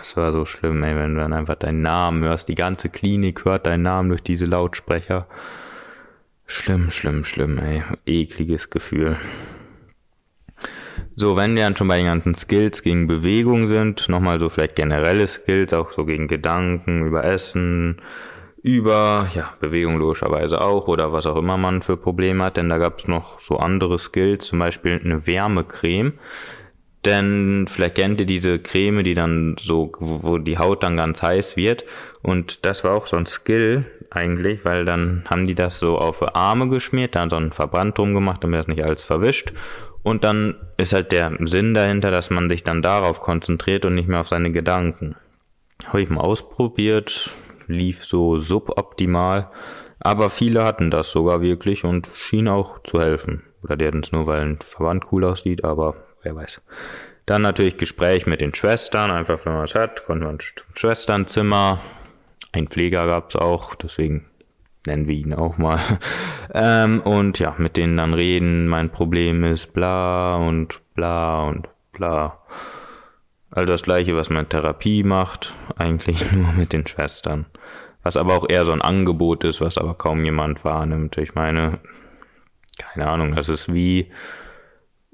Es 0.00 0.16
war 0.16 0.32
so 0.32 0.44
schlimm, 0.44 0.82
ey, 0.82 0.96
wenn 0.96 1.14
du 1.14 1.20
dann 1.20 1.32
einfach 1.32 1.54
deinen 1.54 1.80
Namen 1.80 2.24
hörst. 2.24 2.48
Die 2.48 2.56
ganze 2.56 2.88
Klinik 2.88 3.44
hört 3.44 3.66
deinen 3.66 3.84
Namen 3.84 4.08
durch 4.08 4.24
diese 4.24 4.46
Lautsprecher. 4.46 5.28
Schlimm, 6.44 6.90
schlimm, 6.90 7.22
schlimm, 7.22 7.60
ey. 7.60 7.84
Ekliges 8.04 8.70
Gefühl. 8.70 9.16
So, 11.14 11.36
wenn 11.36 11.54
wir 11.54 11.62
dann 11.62 11.76
schon 11.76 11.86
bei 11.86 11.98
den 11.98 12.06
ganzen 12.06 12.34
Skills 12.34 12.82
gegen 12.82 13.06
Bewegung 13.06 13.68
sind, 13.68 14.08
nochmal 14.08 14.40
so 14.40 14.48
vielleicht 14.48 14.74
generelle 14.74 15.28
Skills, 15.28 15.72
auch 15.72 15.92
so 15.92 16.04
gegen 16.04 16.26
Gedanken, 16.26 17.06
über 17.06 17.22
Essen, 17.22 18.02
über 18.62 19.28
ja, 19.34 19.54
Bewegung 19.60 19.98
logischerweise 19.98 20.60
auch 20.60 20.86
oder 20.88 21.12
was 21.12 21.26
auch 21.26 21.36
immer 21.36 21.56
man 21.56 21.82
für 21.82 21.96
Probleme 21.96 22.44
hat, 22.44 22.56
denn 22.56 22.68
da 22.68 22.78
gab 22.78 22.98
es 22.98 23.08
noch 23.08 23.40
so 23.40 23.56
andere 23.56 23.98
Skills, 23.98 24.46
zum 24.46 24.58
Beispiel 24.58 25.00
eine 25.02 25.26
Wärmecreme. 25.26 26.14
Denn 27.06 27.64
vielleicht 27.66 27.94
kennt 27.94 28.20
ihr 28.20 28.26
diese 28.26 28.58
Creme, 28.58 29.02
die 29.02 29.14
dann 29.14 29.56
so, 29.58 29.90
wo 29.98 30.36
die 30.36 30.58
Haut 30.58 30.82
dann 30.82 30.98
ganz 30.98 31.22
heiß 31.22 31.56
wird. 31.56 31.84
Und 32.20 32.66
das 32.66 32.84
war 32.84 32.94
auch 32.94 33.06
so 33.06 33.16
ein 33.16 33.24
Skill 33.24 33.86
eigentlich, 34.10 34.66
weil 34.66 34.84
dann 34.84 35.24
haben 35.30 35.46
die 35.46 35.54
das 35.54 35.78
so 35.78 35.96
auf 35.96 36.22
Arme 36.36 36.68
geschmiert, 36.68 37.14
dann 37.14 37.30
so 37.30 37.36
einen 37.36 37.52
Verband 37.52 37.96
drum 37.96 38.12
gemacht, 38.12 38.44
damit 38.44 38.60
das 38.60 38.68
nicht 38.68 38.84
alles 38.84 39.02
verwischt. 39.02 39.54
Und 40.02 40.24
dann 40.24 40.56
ist 40.76 40.92
halt 40.92 41.12
der 41.12 41.32
Sinn 41.44 41.72
dahinter, 41.72 42.10
dass 42.10 42.28
man 42.28 42.50
sich 42.50 42.64
dann 42.64 42.82
darauf 42.82 43.20
konzentriert 43.22 43.86
und 43.86 43.94
nicht 43.94 44.08
mehr 44.08 44.20
auf 44.20 44.28
seine 44.28 44.50
Gedanken. 44.50 45.16
Habe 45.86 46.02
ich 46.02 46.10
mal 46.10 46.20
ausprobiert, 46.20 47.34
lief 47.72 48.04
so 48.04 48.38
suboptimal. 48.38 49.50
Aber 50.00 50.30
viele 50.30 50.64
hatten 50.64 50.90
das 50.90 51.10
sogar 51.10 51.42
wirklich 51.42 51.84
und 51.84 52.10
schien 52.14 52.48
auch 52.48 52.82
zu 52.82 53.00
helfen. 53.00 53.42
Oder 53.62 53.76
die 53.76 53.86
hatten 53.86 54.00
es 54.00 54.12
nur, 54.12 54.26
weil 54.26 54.40
ein 54.40 54.58
Verband 54.60 55.04
cool 55.12 55.24
aussieht, 55.24 55.64
aber 55.64 55.94
wer 56.22 56.34
weiß. 56.34 56.62
Dann 57.26 57.42
natürlich 57.42 57.76
Gespräch 57.76 58.26
mit 58.26 58.40
den 58.40 58.54
Schwestern, 58.54 59.10
einfach 59.10 59.44
wenn 59.44 59.52
man 59.52 59.64
es 59.64 59.74
hat, 59.74 60.04
konnte 60.06 60.24
man 60.24 60.38
zum 60.40 60.74
Schwesternzimmer. 60.74 61.80
Ein 62.52 62.68
Pfleger 62.68 63.06
gab 63.06 63.28
es 63.28 63.36
auch, 63.36 63.74
deswegen 63.74 64.26
nennen 64.86 65.06
wir 65.06 65.14
ihn 65.14 65.34
auch 65.34 65.58
mal. 65.58 65.78
ähm, 66.54 67.00
und 67.02 67.38
ja, 67.38 67.54
mit 67.58 67.76
denen 67.76 67.98
dann 67.98 68.14
reden, 68.14 68.66
mein 68.66 68.90
Problem 68.90 69.44
ist 69.44 69.72
bla 69.72 70.36
und 70.36 70.80
bla 70.94 71.44
und 71.44 71.68
bla. 71.92 72.38
All 73.50 73.66
das 73.66 73.82
gleiche, 73.82 74.16
was 74.16 74.30
man 74.30 74.48
Therapie 74.48 75.02
macht, 75.02 75.54
eigentlich 75.76 76.32
nur 76.32 76.52
mit 76.52 76.72
den 76.72 76.86
Schwestern. 76.86 77.46
Was 78.02 78.16
aber 78.16 78.34
auch 78.34 78.48
eher 78.48 78.64
so 78.64 78.72
ein 78.72 78.80
Angebot 78.82 79.44
ist, 79.44 79.60
was 79.60 79.76
aber 79.76 79.94
kaum 79.94 80.24
jemand 80.24 80.64
wahrnimmt. 80.64 81.18
Ich 81.18 81.34
meine, 81.34 81.80
keine 82.78 83.08
Ahnung, 83.08 83.34
das 83.34 83.48
ist 83.48 83.72
wie, 83.72 84.10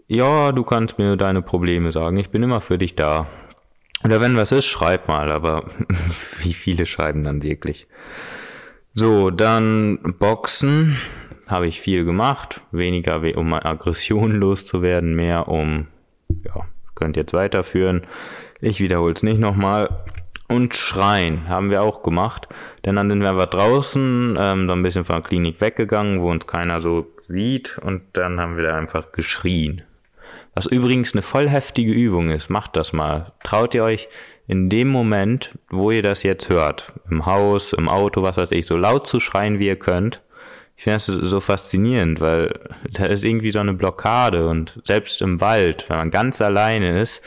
ja, 0.06 0.52
du 0.52 0.62
kannst 0.62 0.98
mir 0.98 1.16
deine 1.16 1.42
Probleme 1.42 1.90
sagen, 1.90 2.18
ich 2.18 2.30
bin 2.30 2.42
immer 2.42 2.60
für 2.60 2.78
dich 2.78 2.94
da. 2.94 3.26
Oder 4.04 4.20
wenn 4.20 4.36
was 4.36 4.52
ist, 4.52 4.66
schreib 4.66 5.08
mal, 5.08 5.32
aber 5.32 5.70
wie 6.38 6.52
viele 6.52 6.86
schreiben 6.86 7.24
dann 7.24 7.42
wirklich? 7.42 7.88
So, 8.94 9.30
dann 9.30 10.14
Boxen 10.18 10.96
habe 11.46 11.66
ich 11.66 11.80
viel 11.80 12.04
gemacht, 12.04 12.60
weniger 12.70 13.20
um 13.36 13.52
Aggression 13.52 14.30
loszuwerden, 14.40 15.14
mehr 15.14 15.48
um, 15.48 15.88
ja, 16.44 16.66
könnt 16.96 17.16
jetzt 17.16 17.32
weiterführen. 17.32 18.02
Ich 18.60 18.80
wiederhole 18.80 19.12
es 19.12 19.22
nicht 19.22 19.38
nochmal. 19.38 20.04
Und 20.48 20.74
Schreien 20.74 21.48
haben 21.48 21.70
wir 21.70 21.82
auch 21.82 22.02
gemacht. 22.02 22.48
Denn 22.84 22.96
dann 22.96 23.08
sind 23.08 23.20
wir 23.20 23.30
einfach 23.30 23.46
draußen, 23.46 24.36
ähm, 24.40 24.68
so 24.68 24.74
ein 24.74 24.82
bisschen 24.82 25.04
von 25.04 25.16
der 25.16 25.22
Klinik 25.22 25.60
weggegangen, 25.60 26.20
wo 26.20 26.30
uns 26.30 26.46
keiner 26.46 26.80
so 26.80 27.06
sieht. 27.18 27.78
Und 27.78 28.02
dann 28.12 28.40
haben 28.40 28.56
wir 28.56 28.64
da 28.64 28.76
einfach 28.76 29.12
geschrien. 29.12 29.82
Was 30.54 30.66
übrigens 30.66 31.14
eine 31.14 31.22
voll 31.22 31.48
heftige 31.48 31.92
Übung 31.92 32.30
ist. 32.30 32.48
Macht 32.48 32.76
das 32.76 32.92
mal. 32.92 33.32
Traut 33.42 33.74
ihr 33.74 33.84
euch 33.84 34.08
in 34.46 34.68
dem 34.68 34.88
Moment, 34.88 35.58
wo 35.70 35.90
ihr 35.90 36.02
das 36.02 36.22
jetzt 36.22 36.48
hört, 36.48 36.92
im 37.10 37.26
Haus, 37.26 37.72
im 37.72 37.88
Auto, 37.88 38.22
was 38.22 38.36
weiß 38.36 38.52
ich, 38.52 38.66
so 38.66 38.76
laut 38.76 39.06
zu 39.06 39.18
schreien, 39.18 39.58
wie 39.58 39.66
ihr 39.66 39.78
könnt. 39.78 40.22
Ich 40.76 40.84
finde 40.84 40.96
das 40.96 41.06
so 41.06 41.40
faszinierend, 41.40 42.20
weil 42.20 42.60
da 42.92 43.06
ist 43.06 43.24
irgendwie 43.24 43.50
so 43.50 43.60
eine 43.60 43.72
Blockade 43.72 44.46
und 44.46 44.80
selbst 44.84 45.22
im 45.22 45.40
Wald, 45.40 45.88
wenn 45.88 45.96
man 45.96 46.10
ganz 46.10 46.42
alleine 46.42 47.00
ist, 47.00 47.22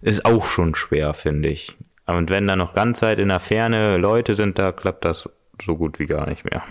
ist 0.00 0.24
auch 0.24 0.46
schon 0.46 0.74
schwer, 0.74 1.12
finde 1.14 1.50
ich. 1.50 1.76
Und 2.06 2.30
wenn 2.30 2.46
da 2.46 2.56
noch 2.56 2.72
ganz 2.72 3.00
Zeit 3.00 3.18
in 3.18 3.28
der 3.28 3.40
Ferne 3.40 3.98
Leute 3.98 4.34
sind, 4.34 4.58
da 4.58 4.72
klappt 4.72 5.04
das 5.04 5.28
so 5.60 5.76
gut 5.76 5.98
wie 5.98 6.06
gar 6.06 6.28
nicht 6.28 6.44
mehr. 6.44 6.62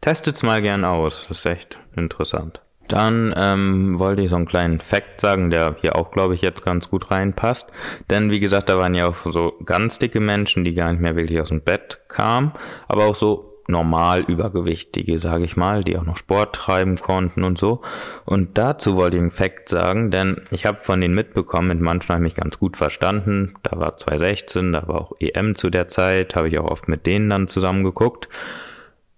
Testet's 0.00 0.42
mal 0.42 0.62
gern 0.62 0.84
aus, 0.84 1.26
das 1.28 1.38
ist 1.38 1.46
echt 1.46 1.80
interessant. 1.96 2.60
Dann 2.88 3.34
ähm, 3.36 3.98
wollte 3.98 4.22
ich 4.22 4.30
so 4.30 4.36
einen 4.36 4.46
kleinen 4.46 4.78
Fact 4.78 5.20
sagen, 5.20 5.50
der 5.50 5.76
hier 5.80 5.96
auch, 5.96 6.10
glaube 6.10 6.34
ich, 6.34 6.42
jetzt 6.42 6.64
ganz 6.64 6.90
gut 6.90 7.10
reinpasst. 7.10 7.70
Denn 8.10 8.30
wie 8.30 8.40
gesagt, 8.40 8.68
da 8.68 8.78
waren 8.78 8.94
ja 8.94 9.08
auch 9.08 9.16
so 9.16 9.54
ganz 9.64 9.98
dicke 9.98 10.20
Menschen, 10.20 10.64
die 10.64 10.74
gar 10.74 10.92
nicht 10.92 11.00
mehr 11.00 11.16
wirklich 11.16 11.40
aus 11.40 11.48
dem 11.48 11.62
Bett 11.62 12.00
kamen, 12.08 12.52
aber 12.86 13.06
auch 13.06 13.14
so 13.14 13.53
normal 13.68 14.22
übergewichtige, 14.22 15.18
sage 15.18 15.44
ich 15.44 15.56
mal, 15.56 15.84
die 15.84 15.96
auch 15.96 16.04
noch 16.04 16.16
Sport 16.16 16.54
treiben 16.54 16.96
konnten 16.96 17.44
und 17.44 17.58
so. 17.58 17.82
Und 18.24 18.58
dazu 18.58 18.96
wollte 18.96 19.16
ich 19.16 19.22
einen 19.22 19.30
Fact 19.30 19.68
sagen, 19.68 20.10
denn 20.10 20.42
ich 20.50 20.66
habe 20.66 20.78
von 20.78 21.00
denen 21.00 21.14
mitbekommen, 21.14 21.68
mit 21.68 21.80
manchen 21.80 22.14
habe 22.14 22.20
ich 22.20 22.32
mich 22.32 22.34
ganz 22.34 22.58
gut 22.58 22.76
verstanden. 22.76 23.54
Da 23.62 23.78
war 23.78 23.96
2016, 23.96 24.72
da 24.72 24.88
war 24.88 25.00
auch 25.00 25.12
EM 25.20 25.54
zu 25.56 25.70
der 25.70 25.88
Zeit, 25.88 26.36
habe 26.36 26.48
ich 26.48 26.58
auch 26.58 26.70
oft 26.70 26.88
mit 26.88 27.06
denen 27.06 27.30
dann 27.30 27.48
zusammen 27.48 27.84
geguckt. 27.84 28.28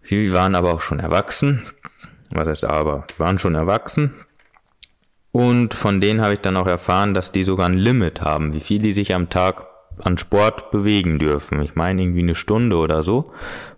Die 0.08 0.32
waren 0.32 0.54
aber 0.54 0.72
auch 0.72 0.80
schon 0.80 1.00
erwachsen. 1.00 1.62
Was 2.30 2.46
heißt 2.46 2.64
aber? 2.64 3.06
Die 3.10 3.18
waren 3.18 3.38
schon 3.38 3.54
erwachsen. 3.54 4.14
Und 5.32 5.74
von 5.74 6.00
denen 6.00 6.22
habe 6.22 6.34
ich 6.34 6.40
dann 6.40 6.56
auch 6.56 6.66
erfahren, 6.66 7.12
dass 7.12 7.30
die 7.30 7.44
sogar 7.44 7.68
ein 7.68 7.74
Limit 7.74 8.22
haben, 8.22 8.54
wie 8.54 8.60
viel 8.60 8.80
die 8.80 8.94
sich 8.94 9.14
am 9.14 9.28
Tag 9.28 9.66
an 10.02 10.18
Sport 10.18 10.70
bewegen 10.70 11.18
dürfen. 11.18 11.62
Ich 11.62 11.74
meine 11.74 12.02
irgendwie 12.02 12.20
eine 12.20 12.34
Stunde 12.34 12.76
oder 12.76 13.02
so. 13.02 13.24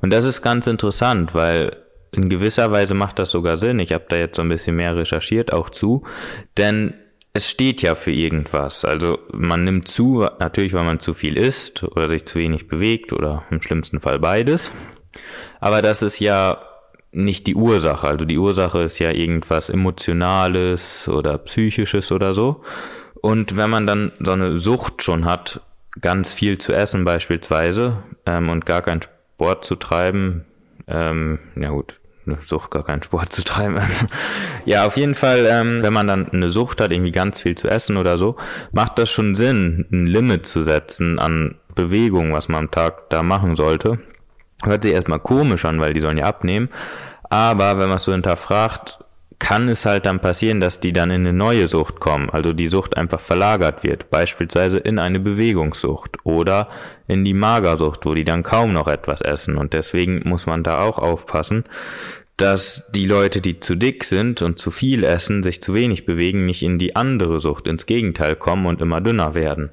Und 0.00 0.12
das 0.12 0.24
ist 0.24 0.42
ganz 0.42 0.66
interessant, 0.66 1.34
weil 1.34 1.76
in 2.12 2.28
gewisser 2.28 2.70
Weise 2.72 2.94
macht 2.94 3.18
das 3.18 3.30
sogar 3.30 3.58
Sinn. 3.58 3.78
Ich 3.78 3.92
habe 3.92 4.06
da 4.08 4.16
jetzt 4.16 4.36
so 4.36 4.42
ein 4.42 4.48
bisschen 4.48 4.76
mehr 4.76 4.96
recherchiert 4.96 5.52
auch 5.52 5.70
zu, 5.70 6.04
denn 6.56 6.94
es 7.32 7.48
steht 7.48 7.82
ja 7.82 7.94
für 7.94 8.10
irgendwas. 8.10 8.84
Also 8.84 9.18
man 9.32 9.64
nimmt 9.64 9.88
zu, 9.88 10.26
natürlich, 10.38 10.72
weil 10.72 10.84
man 10.84 11.00
zu 11.00 11.14
viel 11.14 11.36
isst 11.36 11.84
oder 11.84 12.08
sich 12.08 12.24
zu 12.24 12.38
wenig 12.38 12.68
bewegt 12.68 13.12
oder 13.12 13.44
im 13.50 13.62
schlimmsten 13.62 14.00
Fall 14.00 14.18
beides. 14.18 14.72
Aber 15.60 15.82
das 15.82 16.02
ist 16.02 16.18
ja 16.18 16.58
nicht 17.12 17.46
die 17.46 17.54
Ursache. 17.54 18.08
Also 18.08 18.24
die 18.24 18.38
Ursache 18.38 18.80
ist 18.80 18.98
ja 18.98 19.10
irgendwas 19.10 19.70
Emotionales 19.70 21.08
oder 21.08 21.38
Psychisches 21.38 22.12
oder 22.12 22.34
so. 22.34 22.62
Und 23.20 23.56
wenn 23.56 23.70
man 23.70 23.86
dann 23.86 24.12
so 24.20 24.32
eine 24.32 24.58
Sucht 24.58 25.02
schon 25.02 25.24
hat, 25.24 25.60
ganz 26.00 26.32
viel 26.32 26.58
zu 26.58 26.72
essen 26.72 27.04
beispielsweise 27.04 28.02
ähm, 28.26 28.48
und 28.48 28.66
gar 28.66 28.82
keinen 28.82 29.02
Sport 29.02 29.64
zu 29.64 29.76
treiben, 29.76 30.44
ähm, 30.86 31.38
ja 31.56 31.70
gut, 31.70 32.00
eine 32.26 32.38
Sucht 32.44 32.70
gar 32.70 32.84
keinen 32.84 33.02
Sport 33.02 33.32
zu 33.32 33.44
treiben. 33.44 33.80
ja, 34.64 34.86
auf 34.86 34.96
jeden 34.96 35.14
Fall, 35.14 35.46
ähm, 35.50 35.82
wenn 35.82 35.92
man 35.92 36.06
dann 36.06 36.30
eine 36.30 36.50
Sucht 36.50 36.80
hat, 36.80 36.90
irgendwie 36.90 37.12
ganz 37.12 37.40
viel 37.40 37.56
zu 37.56 37.68
essen 37.68 37.96
oder 37.96 38.18
so, 38.18 38.36
macht 38.72 38.98
das 38.98 39.10
schon 39.10 39.34
Sinn, 39.34 39.86
ein 39.90 40.06
Limit 40.06 40.46
zu 40.46 40.62
setzen 40.62 41.18
an 41.18 41.56
Bewegung, 41.74 42.32
was 42.32 42.48
man 42.48 42.64
am 42.64 42.70
Tag 42.70 43.10
da 43.10 43.22
machen 43.22 43.54
sollte. 43.54 43.98
Hört 44.64 44.82
sich 44.82 44.92
erstmal 44.92 45.20
komisch 45.20 45.64
an, 45.64 45.80
weil 45.80 45.92
die 45.92 46.00
sollen 46.00 46.18
ja 46.18 46.24
abnehmen. 46.24 46.68
Aber 47.30 47.78
wenn 47.78 47.88
man 47.88 47.96
es 47.96 48.04
so 48.04 48.12
hinterfragt, 48.12 48.97
kann 49.38 49.68
es 49.68 49.86
halt 49.86 50.06
dann 50.06 50.20
passieren, 50.20 50.60
dass 50.60 50.80
die 50.80 50.92
dann 50.92 51.10
in 51.10 51.22
eine 51.22 51.32
neue 51.32 51.68
Sucht 51.68 52.00
kommen, 52.00 52.28
also 52.30 52.52
die 52.52 52.66
Sucht 52.68 52.96
einfach 52.96 53.20
verlagert 53.20 53.84
wird, 53.84 54.10
beispielsweise 54.10 54.78
in 54.78 54.98
eine 54.98 55.20
Bewegungssucht 55.20 56.16
oder 56.24 56.68
in 57.06 57.24
die 57.24 57.34
Magersucht, 57.34 58.04
wo 58.04 58.14
die 58.14 58.24
dann 58.24 58.42
kaum 58.42 58.72
noch 58.72 58.88
etwas 58.88 59.20
essen 59.20 59.56
und 59.56 59.72
deswegen 59.74 60.22
muss 60.28 60.46
man 60.46 60.62
da 60.64 60.80
auch 60.80 60.98
aufpassen. 60.98 61.64
dass 62.38 62.88
die 62.94 63.04
Leute, 63.04 63.40
die 63.40 63.58
zu 63.58 63.74
dick 63.74 64.04
sind 64.04 64.42
und 64.42 64.60
zu 64.60 64.70
viel 64.70 65.02
essen, 65.02 65.42
sich 65.42 65.60
zu 65.60 65.74
wenig 65.74 66.06
bewegen, 66.06 66.46
nicht 66.46 66.62
in 66.62 66.78
die 66.78 66.94
andere 66.94 67.40
Sucht, 67.40 67.66
ins 67.66 67.84
Gegenteil 67.84 68.36
kommen 68.36 68.66
und 68.66 68.80
immer 68.80 69.00
dünner 69.00 69.34
werden. 69.34 69.70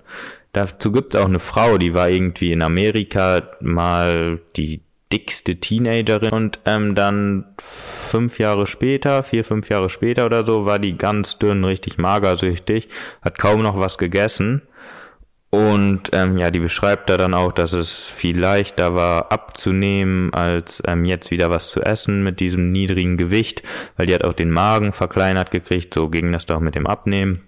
Dazu 0.51 0.91
gibt 0.91 1.13
es 1.13 1.21
auch 1.21 1.27
eine 1.27 1.39
Frau, 1.39 1.77
die 1.77 1.93
war 1.93 2.09
irgendwie 2.09 2.51
in 2.51 2.63
Amerika 2.63 3.51
mal 3.61 4.39
die 4.55 4.81
dickste 5.11 5.57
Teenagerin 5.57 6.31
und 6.31 6.59
ähm, 6.65 6.95
dann 6.95 7.45
fünf 7.59 8.39
Jahre 8.39 8.67
später, 8.67 9.23
vier, 9.23 9.43
fünf 9.43 9.69
Jahre 9.69 9.89
später 9.89 10.25
oder 10.25 10.45
so, 10.45 10.65
war 10.65 10.79
die 10.79 10.97
ganz 10.97 11.37
dünn, 11.37 11.63
richtig 11.63 11.97
magersüchtig, 11.97 12.89
hat 13.21 13.37
kaum 13.37 13.61
noch 13.61 13.77
was 13.79 13.97
gegessen. 13.97 14.63
Und 15.51 16.09
ähm, 16.11 16.37
ja, 16.37 16.51
die 16.51 16.59
beschreibt 16.59 17.09
da 17.09 17.15
dann 17.15 17.33
auch, 17.33 17.53
dass 17.53 17.71
es 17.71 18.07
viel 18.07 18.37
leichter 18.37 18.93
war 18.93 19.31
abzunehmen, 19.31 20.33
als 20.33 20.83
ähm, 20.85 21.05
jetzt 21.05 21.31
wieder 21.31 21.49
was 21.49 21.71
zu 21.71 21.81
essen 21.81 22.23
mit 22.23 22.41
diesem 22.41 22.73
niedrigen 22.73 23.15
Gewicht, 23.15 23.63
weil 23.95 24.07
die 24.07 24.13
hat 24.13 24.25
auch 24.25 24.33
den 24.33 24.51
Magen 24.51 24.91
verkleinert 24.91 25.51
gekriegt, 25.51 25.93
so 25.93 26.09
ging 26.09 26.31
das 26.33 26.45
doch 26.45 26.59
mit 26.59 26.75
dem 26.75 26.87
Abnehmen. 26.87 27.47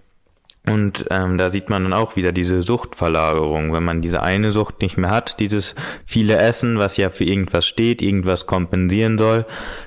Und 0.67 1.05
ähm, 1.11 1.37
da 1.37 1.49
sieht 1.49 1.69
man 1.69 1.83
dann 1.83 1.93
auch 1.93 2.17
wieder 2.17 2.33
diese 2.33 2.61
Suchtverlagerung, 2.61 3.71
wenn 3.71 3.83
man 3.83 4.01
diese 4.01 4.21
eine 4.21 4.51
Sucht 4.51 4.81
nicht 4.81 4.97
mehr 4.97 5.09
hat, 5.09 5.39
dieses 5.39 5.75
viele 6.05 6.37
Essen, 6.37 6.77
was 6.77 6.97
ja 6.97 7.09
für 7.09 7.23
irgendwas 7.23 7.65
steht, 7.65 8.01
irgendwas 8.01 8.47
kompensieren 8.47 9.17
soll, 9.17 9.45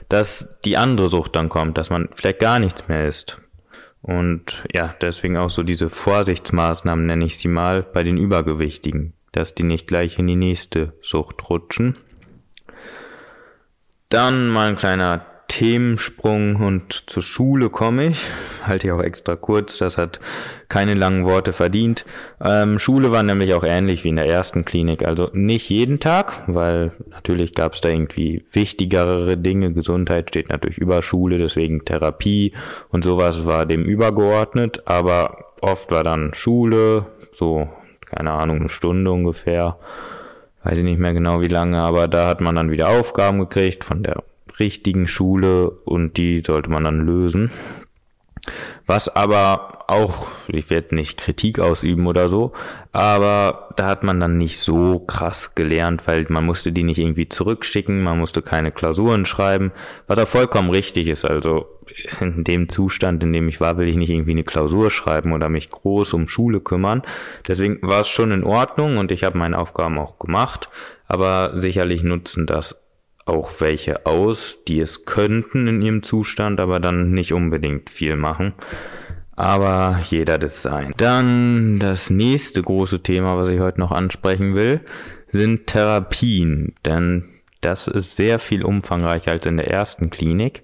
dass 0.09 0.57
die 0.65 0.79
andere 0.79 1.09
Sucht 1.09 1.37
dann 1.37 1.51
kommt, 1.51 1.77
dass 1.77 1.91
man 1.91 2.09
vielleicht 2.15 2.39
gar 2.39 2.59
nichts 2.59 2.89
mehr 2.89 3.07
isst. 3.07 3.43
Und 4.01 4.65
ja, 4.73 4.95
deswegen 5.03 5.37
auch 5.37 5.51
so 5.51 5.63
diese 5.63 5.91
Vorsichtsmaßnahmen 5.91 7.05
nenne 7.05 7.27
ich 7.27 7.37
sie 7.37 7.49
mal 7.49 7.83
bei 7.83 8.03
den 8.03 8.17
Übergewichtigen, 8.17 9.13
dass 9.33 9.55
die 9.55 9.65
nicht 9.65 9.87
gleich 9.87 10.19
in 10.19 10.27
die 10.27 10.37
nächste 10.37 10.95
Sucht 11.03 11.51
rutschen. 11.51 11.99
Dann 14.09 14.49
mal 14.49 14.71
ein 14.71 14.77
kleiner 14.77 15.27
Themensprung 15.51 16.57
und 16.57 16.93
zur 17.11 17.25
Schule 17.25 17.71
komme 17.71 18.07
ich. 18.07 18.25
Halte 18.63 18.87
ich 18.87 18.93
auch 18.93 19.03
extra 19.03 19.35
kurz, 19.35 19.79
das 19.79 19.99
hat 19.99 20.21
keine 20.69 20.95
langen 20.95 21.25
Worte 21.25 21.53
verdient. 21.53 22.05
Ähm, 22.41 22.79
Schule 22.79 23.11
war 23.11 23.25
nämlich 23.25 23.53
auch 23.55 23.65
ähnlich 23.65 24.05
wie 24.05 24.11
in 24.11 24.17
der 24.17 24.29
ersten 24.29 24.65
Klinik, 24.65 25.05
also 25.05 25.29
nicht 25.33 25.69
jeden 25.69 25.99
Tag, 25.99 26.45
weil 26.47 26.93
natürlich 27.09 27.53
gab 27.55 27.75
es 27.75 27.81
da 27.81 27.89
irgendwie 27.89 28.45
wichtigere 28.53 29.37
Dinge. 29.37 29.73
Gesundheit 29.73 30.29
steht 30.29 30.51
natürlich 30.51 30.79
über 30.79 31.03
Schule, 31.03 31.37
deswegen 31.37 31.85
Therapie 31.85 32.53
und 32.91 33.03
sowas 33.03 33.45
war 33.45 33.67
dem 33.67 33.83
übergeordnet, 33.83 34.85
aber 34.87 35.47
oft 35.61 35.91
war 35.91 36.05
dann 36.05 36.33
Schule, 36.33 37.07
so, 37.33 37.69
keine 38.07 38.31
Ahnung, 38.31 38.61
eine 38.61 38.69
Stunde 38.69 39.11
ungefähr 39.11 39.79
weiß 40.63 40.79
ich 40.79 40.85
nicht 40.85 41.01
mehr 41.01 41.15
genau 41.15 41.41
wie 41.41 41.49
lange, 41.49 41.81
aber 41.81 42.07
da 42.07 42.29
hat 42.29 42.41
man 42.41 42.55
dann 42.55 42.71
wieder 42.71 42.91
Aufgaben 42.91 43.41
gekriegt 43.41 43.83
von 43.83 44.03
der 44.03 44.23
richtigen 44.61 45.07
Schule 45.07 45.71
und 45.71 46.17
die 46.17 46.43
sollte 46.45 46.71
man 46.71 46.85
dann 46.85 47.05
lösen. 47.05 47.51
Was 48.87 49.15
aber 49.15 49.85
auch, 49.89 50.29
ich 50.49 50.71
werde 50.71 50.95
nicht 50.95 51.19
Kritik 51.19 51.59
ausüben 51.59 52.07
oder 52.07 52.29
so, 52.29 52.53
aber 52.93 53.69
da 53.77 53.87
hat 53.87 54.03
man 54.03 54.19
dann 54.19 54.39
nicht 54.39 54.59
so 54.59 55.01
krass 55.01 55.55
gelernt, 55.55 56.07
weil 56.07 56.27
man 56.29 56.47
musste 56.47 56.73
die 56.73 56.83
nicht 56.83 56.99
irgendwie 56.99 57.29
zurückschicken, 57.29 58.03
man 58.03 58.19
musste 58.19 58.43
keine 58.43 58.73
Klausuren 58.73 59.27
schreiben, 59.27 59.73
was 60.07 60.19
auch 60.19 60.29
vollkommen 60.29 60.71
richtig 60.71 61.09
ist. 61.09 61.25
Also 61.25 61.67
in 62.21 62.45
dem 62.45 62.69
Zustand, 62.69 63.23
in 63.23 63.33
dem 63.33 63.49
ich 63.49 63.61
war, 63.61 63.77
will 63.77 63.89
ich 63.89 63.97
nicht 63.97 64.11
irgendwie 64.11 64.31
eine 64.31 64.45
Klausur 64.45 64.91
schreiben 64.91 65.33
oder 65.33 65.49
mich 65.49 65.71
groß 65.71 66.15
um 66.15 66.29
Schule 66.29 66.61
kümmern. 66.61 67.03
Deswegen 67.47 67.79
war 67.83 68.01
es 68.01 68.09
schon 68.09 68.31
in 68.31 68.45
Ordnung 68.45 68.97
und 68.97 69.13
ich 69.13 69.25
habe 69.25 69.39
meine 69.39 69.59
Aufgaben 69.59 69.99
auch 69.99 70.19
gemacht, 70.19 70.69
aber 71.07 71.59
sicherlich 71.59 72.03
nutzen 72.03 72.47
das 72.47 72.80
auch 73.31 73.51
welche 73.61 74.07
aus, 74.07 74.59
die 74.67 74.81
es 74.81 75.05
könnten 75.05 75.67
in 75.67 75.83
ihrem 75.83 76.03
Zustand, 76.03 76.61
aber 76.61 76.81
dann 76.81 77.13
nicht 77.13 77.33
unbedingt 77.33 77.89
viel 77.89 78.17
machen. 78.17 78.55
Aber 79.37 80.01
jeder 80.11 80.37
das 80.37 80.61
sein. 80.61 80.93
Dann 80.99 81.79
das 81.79 82.11
nächste 82.11 82.63
große 82.63 83.03
Thema, 83.03 83.39
was 83.39 83.49
ich 83.49 83.61
heute 83.61 83.81
noch 83.81 83.91
ansprechen 83.91 84.55
will, 84.55 84.81
sind 85.29 85.67
Therapien. 85.67 86.75
Denn 86.85 87.25
das 87.63 87.87
ist 87.89 88.17
sehr 88.17 88.39
viel 88.39 88.65
umfangreicher 88.65 89.31
als 89.31 89.47
in 89.47 89.57
der 89.57 89.71
ersten 89.71 90.11
Klinik. 90.11 90.63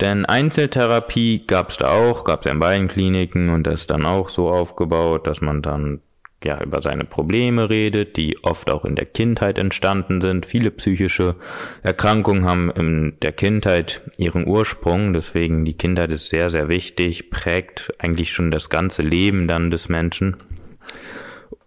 Denn 0.00 0.26
Einzeltherapie 0.26 1.44
gab 1.46 1.70
es 1.70 1.76
da 1.78 1.90
auch, 1.92 2.24
gab 2.24 2.44
es 2.44 2.52
in 2.52 2.58
beiden 2.58 2.88
Kliniken 2.88 3.48
und 3.48 3.66
das 3.66 3.80
ist 3.80 3.90
dann 3.90 4.06
auch 4.06 4.28
so 4.28 4.48
aufgebaut, 4.48 5.26
dass 5.26 5.40
man 5.40 5.62
dann 5.62 6.00
ja, 6.42 6.62
über 6.62 6.82
seine 6.82 7.04
Probleme 7.04 7.70
redet, 7.70 8.16
die 8.16 8.42
oft 8.42 8.70
auch 8.70 8.84
in 8.84 8.96
der 8.96 9.06
Kindheit 9.06 9.58
entstanden 9.58 10.20
sind. 10.20 10.46
Viele 10.46 10.70
psychische 10.70 11.36
Erkrankungen 11.82 12.44
haben 12.44 12.70
in 12.70 13.16
der 13.22 13.32
Kindheit 13.32 14.02
ihren 14.18 14.46
Ursprung, 14.46 15.12
deswegen 15.12 15.64
die 15.64 15.76
Kindheit 15.76 16.10
ist 16.10 16.28
sehr, 16.28 16.50
sehr 16.50 16.68
wichtig, 16.68 17.30
prägt 17.30 17.92
eigentlich 17.98 18.32
schon 18.32 18.50
das 18.50 18.68
ganze 18.68 19.02
Leben 19.02 19.48
dann 19.48 19.70
des 19.70 19.88
Menschen. 19.88 20.36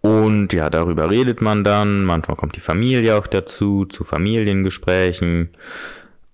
Und 0.00 0.52
ja, 0.52 0.70
darüber 0.70 1.10
redet 1.10 1.40
man 1.40 1.64
dann. 1.64 2.04
Manchmal 2.04 2.36
kommt 2.36 2.54
die 2.54 2.60
Familie 2.60 3.16
auch 3.16 3.26
dazu, 3.26 3.84
zu 3.84 4.04
Familiengesprächen 4.04 5.50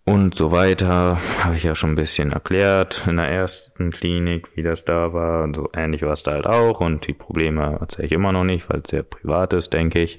und 0.04 0.34
so 0.34 0.52
weiter. 0.52 1.18
Habe 1.42 1.56
ich 1.56 1.62
ja 1.62 1.74
schon 1.74 1.92
ein 1.92 1.96
bisschen 1.96 2.32
erklärt 2.32 3.04
in 3.06 3.16
der 3.16 3.28
ersten 3.28 3.90
Klinik, 3.90 4.56
wie 4.56 4.62
das 4.62 4.84
da 4.84 5.12
war. 5.12 5.42
Und 5.42 5.56
so 5.56 5.70
ähnlich 5.74 6.02
war 6.02 6.12
es 6.12 6.22
da 6.22 6.32
halt 6.32 6.46
auch. 6.46 6.80
Und 6.80 7.06
die 7.06 7.14
Probleme 7.14 7.78
erzähle 7.80 8.06
ich 8.06 8.12
immer 8.12 8.32
noch 8.32 8.44
nicht, 8.44 8.68
weil 8.70 8.80
es 8.84 8.90
sehr 8.90 9.02
privat 9.02 9.52
ist, 9.52 9.72
denke 9.72 10.02
ich. 10.02 10.18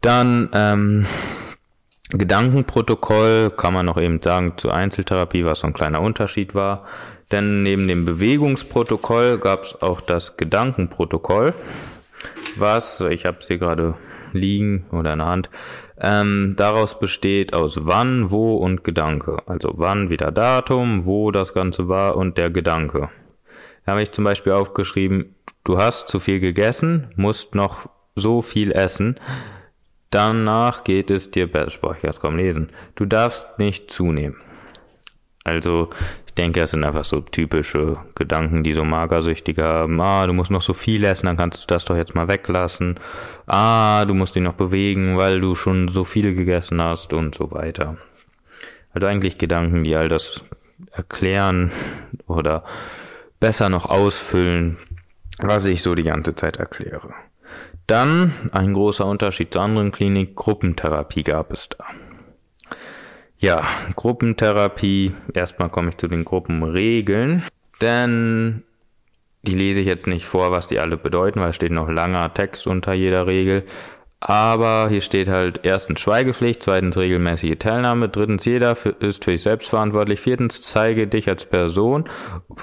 Dann 0.00 0.48
ähm, 0.52 1.06
Gedankenprotokoll 2.10 3.50
kann 3.50 3.74
man 3.74 3.86
noch 3.86 3.96
eben 3.96 4.20
sagen 4.22 4.54
zu 4.56 4.70
Einzeltherapie, 4.70 5.44
was 5.44 5.60
so 5.60 5.66
ein 5.66 5.74
kleiner 5.74 6.00
Unterschied 6.00 6.54
war. 6.54 6.84
Denn 7.30 7.62
neben 7.62 7.86
dem 7.86 8.04
Bewegungsprotokoll 8.04 9.38
gab 9.38 9.62
es 9.62 9.80
auch 9.80 10.00
das 10.00 10.36
Gedankenprotokoll, 10.36 11.54
was, 12.56 13.00
ich 13.02 13.24
habe 13.24 13.38
es 13.38 13.46
hier 13.46 13.58
gerade 13.58 13.94
liegen 14.32 14.86
oder 14.90 15.12
in 15.12 15.18
der 15.20 15.28
Hand, 15.28 15.50
ähm, 16.00 16.54
daraus 16.56 16.98
besteht 16.98 17.52
aus 17.52 17.80
wann, 17.82 18.30
wo 18.30 18.56
und 18.56 18.84
Gedanke. 18.84 19.38
Also 19.46 19.72
wann 19.76 20.08
wieder 20.08 20.32
Datum, 20.32 21.04
wo 21.04 21.30
das 21.30 21.52
Ganze 21.52 21.88
war 21.88 22.16
und 22.16 22.38
der 22.38 22.50
Gedanke. 22.50 23.10
Da 23.84 23.92
habe 23.92 24.02
ich 24.02 24.12
zum 24.12 24.24
Beispiel 24.24 24.52
aufgeschrieben, 24.52 25.34
du 25.64 25.78
hast 25.78 26.08
zu 26.08 26.18
viel 26.18 26.40
gegessen, 26.40 27.12
musst 27.16 27.54
noch 27.54 27.88
so 28.16 28.40
viel 28.40 28.72
essen. 28.72 29.20
Danach 30.10 30.84
geht 30.84 31.10
es 31.10 31.30
dir 31.30 31.50
besser. 31.50 31.92
Ich 31.94 32.00
kann 32.00 32.10
es 32.10 32.20
kaum 32.20 32.36
lesen. 32.36 32.70
Du 32.94 33.04
darfst 33.04 33.46
nicht 33.58 33.90
zunehmen. 33.90 34.36
Also 35.44 35.90
ich 36.30 36.34
denke, 36.34 36.60
das 36.60 36.70
sind 36.70 36.84
einfach 36.84 37.04
so 37.04 37.20
typische 37.22 37.96
Gedanken, 38.14 38.62
die 38.62 38.72
so 38.72 38.84
Magersüchtige 38.84 39.64
haben. 39.64 40.00
Ah, 40.00 40.28
du 40.28 40.32
musst 40.32 40.52
noch 40.52 40.62
so 40.62 40.74
viel 40.74 41.02
essen, 41.02 41.26
dann 41.26 41.36
kannst 41.36 41.60
du 41.60 41.66
das 41.66 41.84
doch 41.84 41.96
jetzt 41.96 42.14
mal 42.14 42.28
weglassen. 42.28 43.00
Ah, 43.48 44.04
du 44.04 44.14
musst 44.14 44.36
dich 44.36 44.42
noch 44.44 44.52
bewegen, 44.52 45.18
weil 45.18 45.40
du 45.40 45.56
schon 45.56 45.88
so 45.88 46.04
viel 46.04 46.32
gegessen 46.32 46.80
hast 46.80 47.12
und 47.12 47.34
so 47.34 47.50
weiter. 47.50 47.96
Also 48.94 49.08
eigentlich 49.08 49.38
Gedanken, 49.38 49.82
die 49.82 49.96
all 49.96 50.08
das 50.08 50.44
erklären 50.92 51.72
oder 52.28 52.62
besser 53.40 53.68
noch 53.68 53.86
ausfüllen, 53.86 54.76
was 55.40 55.66
ich 55.66 55.82
so 55.82 55.96
die 55.96 56.04
ganze 56.04 56.36
Zeit 56.36 56.58
erkläre. 56.58 57.12
Dann 57.88 58.50
ein 58.52 58.72
großer 58.72 59.04
Unterschied 59.04 59.52
zur 59.52 59.62
anderen 59.62 59.90
Klinik, 59.90 60.36
Gruppentherapie 60.36 61.24
gab 61.24 61.52
es 61.52 61.70
da. 61.70 61.86
Ja, 63.40 63.66
Gruppentherapie. 63.96 65.12
Erstmal 65.32 65.70
komme 65.70 65.88
ich 65.88 65.96
zu 65.96 66.08
den 66.08 66.26
Gruppenregeln. 66.26 67.42
Denn 67.80 68.62
die 69.42 69.54
lese 69.54 69.80
ich 69.80 69.86
jetzt 69.86 70.06
nicht 70.06 70.26
vor, 70.26 70.52
was 70.52 70.66
die 70.68 70.78
alle 70.78 70.98
bedeuten, 70.98 71.40
weil 71.40 71.50
es 71.50 71.56
steht 71.56 71.72
noch 71.72 71.88
langer 71.88 72.34
Text 72.34 72.66
unter 72.66 72.92
jeder 72.92 73.26
Regel. 73.26 73.64
Aber 74.20 74.90
hier 74.90 75.00
steht 75.00 75.28
halt 75.28 75.60
erstens 75.62 76.00
Schweigepflicht, 76.00 76.62
zweitens 76.62 76.98
regelmäßige 76.98 77.56
Teilnahme, 77.58 78.10
drittens 78.10 78.44
jeder 78.44 78.76
ist 79.00 79.24
für 79.24 79.30
sich 79.30 79.42
selbst 79.42 79.70
verantwortlich, 79.70 80.20
viertens 80.20 80.60
zeige 80.60 81.06
dich 81.06 81.26
als 81.26 81.46
Person 81.46 82.06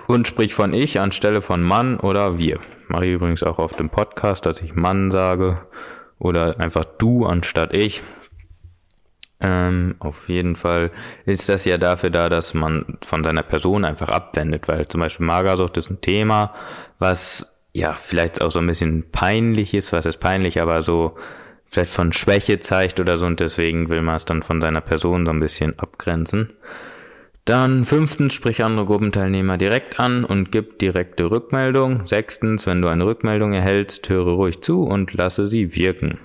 und 0.06 0.28
sprich 0.28 0.54
von 0.54 0.76
ich 0.76 1.00
anstelle 1.00 1.42
von 1.42 1.64
Mann 1.64 2.00
oder 2.00 2.38
wir. 2.38 2.60
Mache 2.90 3.08
ich 3.08 3.14
übrigens 3.14 3.42
auch 3.42 3.58
auf 3.58 3.76
dem 3.76 3.90
Podcast, 3.90 4.46
dass 4.46 4.62
ich 4.62 4.76
Mann 4.76 5.10
sage 5.10 5.58
oder 6.20 6.60
einfach 6.60 6.86
du 6.86 7.26
anstatt 7.26 7.74
ich. 7.74 8.04
Ähm, 9.40 9.96
auf 10.00 10.30
jeden 10.30 10.56
Fall 10.56 10.92
ist 11.26 11.48
das 11.48 11.66
ja 11.66 11.78
dafür 11.78 12.10
da, 12.10 12.28
dass 12.28 12.54
man 12.54 12.98
von 13.04 13.24
seiner 13.24 13.44
Person 13.44 13.86
einfach 13.86 14.10
abwendet, 14.10 14.68
weil 14.68 14.88
zum 14.88 15.02
Beispiel 15.02 15.26
Magersucht 15.26 15.78
ist 15.78 15.92
ein 15.92 16.02
Thema, 16.02 16.56
was 16.98 17.56
ja 17.74 17.94
vielleicht 17.94 18.42
auch 18.42 18.52
so 18.52 18.60
ein 18.60 18.68
bisschen 18.68 19.12
peinlich 19.12 19.76
ist, 19.76 19.94
was 19.94 20.08
ist 20.08 20.20
peinlich, 20.20 20.60
aber 20.60 20.82
so 20.82 21.16
vielleicht 21.68 21.92
von 21.92 22.14
Schwäche 22.14 22.60
zeigt 22.60 23.00
oder 23.00 23.18
so 23.20 23.28
und 23.28 23.40
deswegen 23.40 23.90
will 23.90 24.02
man 24.02 24.16
es 24.16 24.26
dann 24.26 24.42
von 24.42 24.60
seiner 24.60 24.82
Person 24.82 25.26
so 25.26 25.32
ein 25.32 25.40
bisschen 25.40 25.78
abgrenzen. 25.78 26.54
Dann 27.46 27.86
fünftens, 27.86 28.34
sprich 28.34 28.64
andere 28.64 28.86
Gruppenteilnehmer 28.86 29.58
direkt 29.58 30.00
an 30.00 30.26
und 30.26 30.52
gib 30.52 30.80
direkte 30.80 31.32
Rückmeldung. 31.32 32.06
Sechstens, 32.06 32.66
wenn 32.66 32.82
du 32.82 32.90
eine 32.90 33.06
Rückmeldung 33.06 33.54
erhältst, 33.54 34.10
höre 34.10 34.34
ruhig 34.34 34.62
zu 34.62 34.84
und 34.84 35.14
lasse 35.14 35.48
sie 35.48 35.74
wirken. 35.76 36.20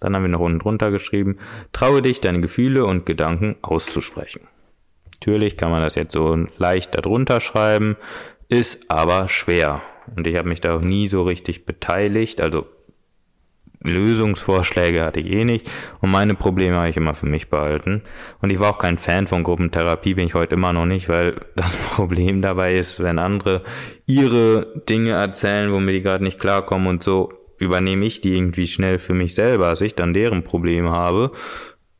Dann 0.00 0.14
haben 0.14 0.22
wir 0.22 0.28
noch 0.28 0.40
unten 0.40 0.60
drunter 0.60 0.90
geschrieben, 0.90 1.38
traue 1.72 2.02
dich, 2.02 2.20
deine 2.20 2.40
Gefühle 2.40 2.86
und 2.86 3.06
Gedanken 3.06 3.56
auszusprechen. 3.62 4.48
Natürlich 5.14 5.56
kann 5.56 5.70
man 5.70 5.82
das 5.82 5.94
jetzt 5.94 6.14
so 6.14 6.46
leicht 6.56 6.94
darunter 6.94 7.40
schreiben, 7.40 7.96
ist 8.48 8.90
aber 8.90 9.28
schwer. 9.28 9.82
Und 10.16 10.26
ich 10.26 10.36
habe 10.36 10.48
mich 10.48 10.60
da 10.60 10.76
auch 10.76 10.80
nie 10.80 11.08
so 11.08 11.22
richtig 11.22 11.66
beteiligt. 11.66 12.40
Also 12.40 12.66
Lösungsvorschläge 13.82 15.02
hatte 15.02 15.20
ich 15.20 15.30
eh 15.30 15.44
nicht 15.44 15.70
und 16.00 16.10
meine 16.10 16.34
Probleme 16.34 16.76
habe 16.76 16.90
ich 16.90 16.96
immer 16.96 17.14
für 17.14 17.26
mich 17.26 17.48
behalten. 17.48 18.02
Und 18.40 18.50
ich 18.50 18.60
war 18.60 18.70
auch 18.70 18.78
kein 18.78 18.98
Fan 18.98 19.26
von 19.26 19.42
Gruppentherapie, 19.42 20.14
bin 20.14 20.26
ich 20.26 20.34
heute 20.34 20.54
immer 20.54 20.72
noch 20.72 20.86
nicht, 20.86 21.08
weil 21.08 21.40
das 21.56 21.76
Problem 21.76 22.42
dabei 22.42 22.76
ist, 22.76 23.02
wenn 23.02 23.18
andere 23.18 23.62
ihre 24.06 24.82
Dinge 24.88 25.12
erzählen, 25.12 25.72
womit 25.72 25.94
die 25.94 26.02
gerade 26.02 26.24
nicht 26.24 26.38
klarkommen 26.38 26.88
und 26.88 27.02
so, 27.02 27.32
übernehme 27.60 28.04
ich 28.04 28.20
die 28.20 28.36
irgendwie 28.36 28.66
schnell 28.66 28.98
für 28.98 29.14
mich 29.14 29.34
selber, 29.34 29.70
dass 29.70 29.80
ich 29.80 29.94
dann 29.94 30.14
deren 30.14 30.42
Probleme 30.44 30.90
habe, 30.90 31.32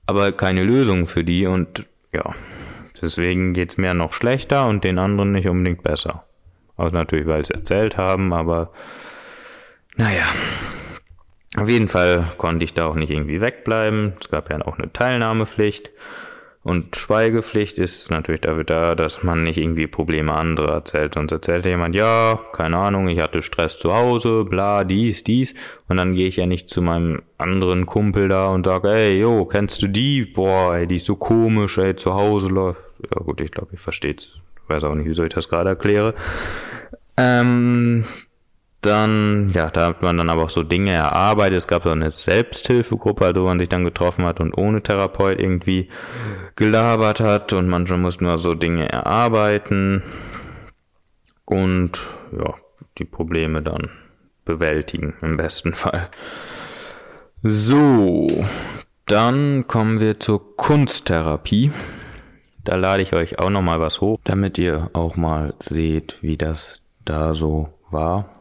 aber 0.07 0.33
keine 0.33 0.65
Lösung 0.65 1.07
für 1.07 1.25
die 1.25 1.47
und 1.47 1.87
ja, 2.13 2.35
deswegen 3.01 3.53
geht's 3.53 3.77
mir 3.77 3.95
noch 3.95 4.13
schlechter 4.13 4.67
und 4.67 4.85
den 4.85 4.99
anderen 4.99 5.33
nicht 5.33 5.49
unbedingt 5.49 5.83
besser. 5.83 6.25
Auch 6.77 6.93
natürlich, 6.93 7.27
weil 7.27 7.45
sie 7.45 7.55
erzählt 7.55 7.97
haben, 7.97 8.33
aber 8.33 8.73
naja, 9.97 10.25
auf 11.57 11.69
jeden 11.69 11.89
Fall 11.89 12.33
konnte 12.39 12.65
ich 12.65 12.75
da 12.75 12.87
auch 12.87 12.95
nicht 12.95 13.11
irgendwie 13.11 13.41
wegbleiben. 13.41 14.15
Es 14.21 14.31
gab 14.31 14.51
ja 14.51 14.61
auch 14.63 14.79
eine 14.79 14.93
Teilnahmepflicht. 14.93 15.91
Und 16.63 16.95
Schweigepflicht 16.95 17.79
ist 17.79 18.11
natürlich 18.11 18.43
dafür 18.43 18.65
da, 18.65 18.95
dass 18.95 19.23
man 19.23 19.43
nicht 19.43 19.57
irgendwie 19.57 19.87
Probleme 19.87 20.35
anderer 20.35 20.75
erzählt. 20.75 21.15
Sonst 21.15 21.33
erzählt 21.33 21.65
jemand, 21.65 21.97
ja, 21.97 22.39
keine 22.53 22.77
Ahnung, 22.77 23.09
ich 23.09 23.21
hatte 23.21 23.41
Stress 23.41 23.79
zu 23.79 23.95
Hause, 23.95 24.45
bla, 24.45 24.85
dies, 24.85 25.25
dies. 25.25 25.55
Und 25.89 25.97
dann 25.97 26.15
gehe 26.15 26.29
ich 26.29 26.37
ja 26.37 26.45
nicht 26.45 26.69
zu 26.69 26.83
meinem 26.83 27.23
anderen 27.39 27.87
Kumpel 27.87 28.29
da 28.29 28.49
und 28.49 28.67
sage, 28.67 28.91
ey, 28.91 29.21
jo, 29.21 29.47
kennst 29.47 29.81
du 29.83 29.89
die? 29.89 30.27
Boah, 30.27 30.77
ey, 30.77 30.87
die 30.87 30.97
ist 30.97 31.07
so 31.07 31.17
komisch, 31.17 31.79
ey, 31.79 31.97
zu 31.97 32.13
Hause 32.13 32.49
läuft. 32.49 32.83
Ja 33.11 33.23
gut, 33.23 33.41
ich 33.41 33.51
glaube, 33.51 33.71
ich 33.73 33.81
verstehe 33.81 34.17
es. 34.19 34.39
Weiß 34.69 34.85
auch 34.85 34.95
nicht, 34.95 35.09
wie 35.09 35.15
soll 35.15 35.29
ich 35.29 35.35
das 35.35 35.49
gerade 35.49 35.71
erkläre. 35.71 36.15
Ähm, 37.17 38.05
dann, 38.81 39.51
ja, 39.51 39.71
da 39.71 39.87
hat 39.87 40.03
man 40.03 40.17
dann 40.17 40.31
aber 40.31 40.45
auch 40.45 40.51
so 40.51 40.63
Dinge 40.63 40.93
erarbeitet. 40.93 41.59
Es 41.59 41.69
gab 41.69 41.85
so 41.85 41.91
eine 41.91 42.11
Selbsthilfegruppe, 42.11 43.27
also 43.27 43.43
wo 43.43 43.47
man 43.47 43.59
sich 43.59 43.69
dann 43.69 43.85
getroffen 43.85 44.25
hat 44.25 44.41
und 44.41 44.57
ohne 44.57 44.83
Therapeut 44.83 45.39
irgendwie 45.39 45.89
gelabert 46.57 47.21
hat 47.21 47.53
und 47.53 47.69
manchmal 47.69 47.99
mussten 47.99 48.25
wir 48.25 48.39
so 48.39 48.55
Dinge 48.55 48.89
erarbeiten 48.89 50.03
und 51.45 52.09
ja, 52.33 52.55
die 52.99 53.05
Probleme 53.05 53.63
dann 53.63 53.91
bewältigen 54.47 55.15
im 55.21 55.37
besten 55.37 55.75
Fall. 55.75 56.09
So, 57.43 58.29
dann 59.07 59.67
kommen 59.67 60.01
wir 60.01 60.21
zur 60.21 60.57
Kunsttherapie. 60.57 61.71
Da 62.65 62.77
lade 62.77 63.03
ich 63.03 63.13
euch 63.13 63.39
auch 63.39 63.51
nochmal 63.51 63.81
was 63.81 64.01
hoch, 64.01 64.19
damit 64.25 64.59
ihr 64.59 64.91
auch 64.93 65.17
mal 65.17 65.55
seht, 65.61 66.23
wie 66.23 66.37
das 66.37 66.81
da 67.05 67.35
so 67.35 67.71
war 67.91 68.40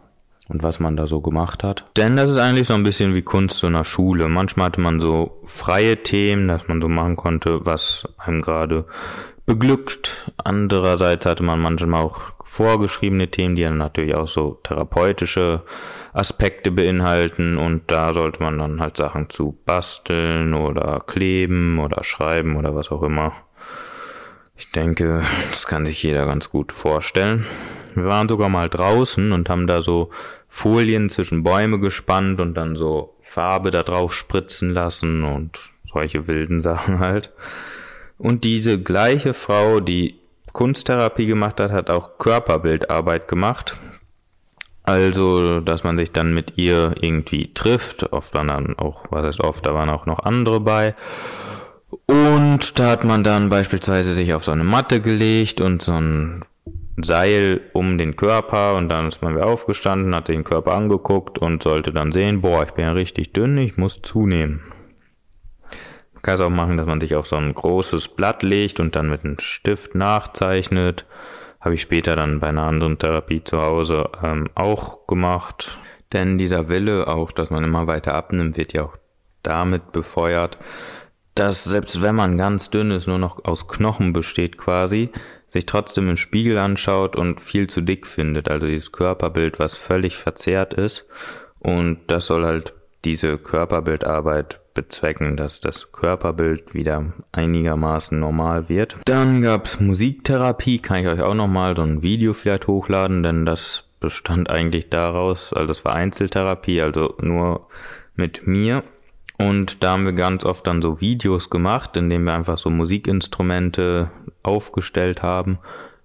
und 0.50 0.64
was 0.64 0.80
man 0.80 0.98
da 0.98 1.08
so 1.08 1.22
gemacht 1.22 1.64
hat. 1.64 1.86
Denn 1.96 2.18
das 2.18 2.30
ist 2.30 2.38
eigentlich 2.38 2.68
so 2.68 2.74
ein 2.74 2.84
bisschen 2.84 3.16
wie 3.16 3.22
Kunst 3.22 3.64
in 3.64 3.74
der 3.74 3.86
Schule. 3.86 4.28
Manchmal 4.28 4.66
hatte 4.68 4.82
man 4.82 5.00
so 5.00 5.40
freie 5.46 6.04
Themen, 6.04 6.48
dass 6.48 6.68
man 6.68 6.82
so 6.82 6.90
machen 6.90 7.16
konnte, 7.16 7.66
was 7.66 8.04
einem 8.18 8.42
gerade 8.42 8.86
beglückt. 9.46 10.32
Andererseits 10.38 11.26
hatte 11.26 11.44
man 11.44 11.60
manchmal 11.60 12.04
auch 12.04 12.20
vorgeschriebene 12.44 13.30
Themen, 13.30 13.56
die 13.56 13.64
dann 13.64 13.78
natürlich 13.78 14.16
auch 14.16 14.28
so 14.28 14.60
therapeutische 14.64 15.64
Aspekte 16.14 16.72
beinhalten 16.72 17.58
und 17.58 17.84
da 17.88 18.14
sollte 18.14 18.42
man 18.42 18.58
dann 18.58 18.82
halt 18.82 18.98
Sachen 18.98 19.30
zu 19.30 19.58
basteln 19.66 20.54
oder 20.54 21.02
kleben 21.06 21.80
oder 21.80 22.04
schreiben 22.04 22.58
oder 22.58 22.76
was 22.76 22.92
auch 22.92 23.04
immer. 23.04 23.34
Ich 24.56 24.72
denke, 24.72 25.24
das 25.50 25.68
kann 25.68 25.86
sich 25.86 26.04
jeder 26.04 26.26
ganz 26.26 26.50
gut 26.50 26.72
vorstellen. 26.72 27.46
Wir 27.96 28.06
waren 28.06 28.30
sogar 28.30 28.50
mal 28.50 28.70
draußen 28.70 29.32
und 29.32 29.50
haben 29.50 29.68
da 29.68 29.82
so 29.82 30.10
Folien 30.50 31.10
zwischen 31.10 31.44
Bäume 31.44 31.80
gespannt 31.80 32.42
und 32.42 32.56
dann 32.56 32.76
so 32.76 33.16
Farbe 33.22 33.72
da 33.72 33.84
drauf 33.84 34.14
spritzen 34.14 34.74
lassen 34.74 35.24
und 35.24 35.60
solche 35.86 36.28
wilden 36.28 36.60
Sachen 36.70 37.00
halt. 37.00 37.32
Und 38.18 38.44
diese 38.44 38.82
gleiche 38.82 39.34
Frau, 39.34 39.80
die 39.80 40.20
Kunsttherapie 40.52 41.28
gemacht 41.28 41.60
hat, 41.60 41.72
hat 41.72 41.90
auch 41.90 42.18
Körperbildarbeit 42.18 43.28
gemacht. 43.28 43.78
Also, 44.84 45.60
dass 45.60 45.84
man 45.84 45.98
sich 45.98 46.12
dann 46.12 46.34
mit 46.34 46.54
ihr 46.58 46.96
irgendwie 47.00 47.54
trifft. 47.54 48.12
Oft 48.12 48.34
waren 48.34 48.48
dann 48.48 48.78
auch, 48.80 49.06
was 49.12 49.24
heißt 49.24 49.42
oft, 49.42 49.66
da 49.66 49.74
waren 49.76 49.90
auch 49.90 50.08
noch 50.08 50.20
andere 50.20 50.60
bei. 50.60 50.96
Und 52.08 52.80
da 52.80 52.90
hat 52.90 53.04
man 53.04 53.24
dann 53.24 53.50
beispielsweise 53.50 54.14
sich 54.16 54.34
auf 54.34 54.44
so 54.44 54.52
eine 54.52 54.64
Matte 54.64 55.00
gelegt 55.00 55.62
und 55.62 55.82
so 55.82 55.94
ein 55.94 56.42
Seil 57.04 57.62
um 57.74 57.98
den 57.98 58.16
Körper 58.16 58.76
und 58.76 58.90
dann 58.90 59.08
ist 59.08 59.22
man 59.22 59.36
wieder 59.36 59.48
aufgestanden, 59.48 60.16
hat 60.16 60.28
den 60.28 60.44
Körper 60.44 60.74
angeguckt 60.74 61.40
und 61.40 61.64
sollte 61.64 61.92
dann 61.92 62.12
sehen, 62.12 62.42
boah, 62.42 62.64
ich 62.64 62.72
bin 62.72 62.86
ja 62.86 62.92
richtig 62.92 63.34
dünn, 63.34 63.58
ich 63.58 63.78
muss 63.78 64.02
zunehmen. 64.02 64.62
Man 66.14 66.22
kann 66.22 66.36
es 66.36 66.42
auch 66.42 66.50
machen, 66.50 66.78
dass 66.78 66.86
man 66.86 67.00
sich 67.00 67.16
auf 67.16 67.28
so 67.28 67.38
ein 67.38 67.54
großes 67.54 68.10
Blatt 68.10 68.44
legt 68.44 68.80
und 68.80 68.96
dann 68.96 69.10
mit 69.10 69.24
einem 69.24 69.40
Stift 69.40 69.96
nachzeichnet. 69.96 71.06
Habe 71.62 71.76
ich 71.76 71.82
später 71.82 72.16
dann 72.16 72.40
bei 72.40 72.48
einer 72.48 72.64
anderen 72.64 72.98
Therapie 72.98 73.44
zu 73.44 73.62
Hause 73.62 74.10
ähm, 74.22 74.50
auch 74.56 75.08
gemacht. 75.08 75.80
Denn 76.12 76.38
dieser 76.38 76.68
Wille 76.70 77.08
auch, 77.08 77.32
dass 77.32 77.50
man 77.50 77.64
immer 77.64 77.88
weiter 77.88 78.16
abnimmt, 78.16 78.58
wird 78.58 78.74
ja 78.74 78.84
auch 78.84 78.98
damit 79.44 79.92
befeuert, 79.92 80.58
dass 81.36 81.64
selbst 81.64 82.02
wenn 82.02 82.16
man 82.16 82.38
ganz 82.38 82.70
dünn 82.70 82.92
ist, 82.92 83.08
nur 83.08 83.18
noch 83.18 83.46
aus 83.46 83.68
Knochen 83.68 84.12
besteht 84.12 84.58
quasi, 84.58 85.10
sich 85.50 85.66
trotzdem 85.66 86.10
im 86.10 86.18
Spiegel 86.18 86.58
anschaut 86.58 87.16
und 87.16 87.42
viel 87.42 87.68
zu 87.68 87.82
dick 87.82 88.06
findet. 88.06 88.50
Also 88.50 88.68
dieses 88.68 88.92
Körperbild, 88.92 89.60
was 89.60 89.76
völlig 89.76 90.16
verzerrt 90.16 90.74
ist. 90.74 91.06
Und 91.60 92.00
das 92.08 92.28
soll 92.28 92.46
halt 92.46 92.74
diese 93.06 93.38
Körperbildarbeit 93.38 94.60
bezwecken, 94.74 95.36
dass 95.36 95.60
das 95.60 95.92
Körperbild 95.92 96.74
wieder 96.74 97.14
einigermaßen 97.32 98.20
normal 98.20 98.70
wird. 98.70 98.98
Dann 99.06 99.42
gab's 99.42 99.80
Musiktherapie, 99.80 100.80
kann 100.80 101.02
ich 101.02 101.08
euch 101.08 101.22
auch 101.22 101.34
nochmal 101.34 101.76
so 101.76 101.82
ein 101.82 102.02
Video 102.02 102.34
vielleicht 102.34 102.68
hochladen, 102.68 103.24
denn 103.24 103.46
das 103.46 103.86
bestand 104.00 104.50
eigentlich 104.50 104.90
daraus, 104.90 105.52
also 105.52 105.68
das 105.68 105.84
war 105.84 105.96
Einzeltherapie, 105.96 106.82
also 106.82 107.16
nur 107.20 107.68
mit 108.16 108.48
mir 108.48 108.84
und 109.42 109.84
da 109.84 109.92
haben 109.92 110.04
wir 110.04 110.12
ganz 110.12 110.44
oft 110.44 110.68
dann 110.68 110.82
so 110.82 111.00
Videos 111.00 111.50
gemacht, 111.50 111.96
in 111.96 112.10
denen 112.10 112.26
wir 112.26 112.34
einfach 112.34 112.58
so 112.58 112.70
Musikinstrumente 112.70 114.12
aufgestellt 114.43 115.21
haben. 115.21 115.60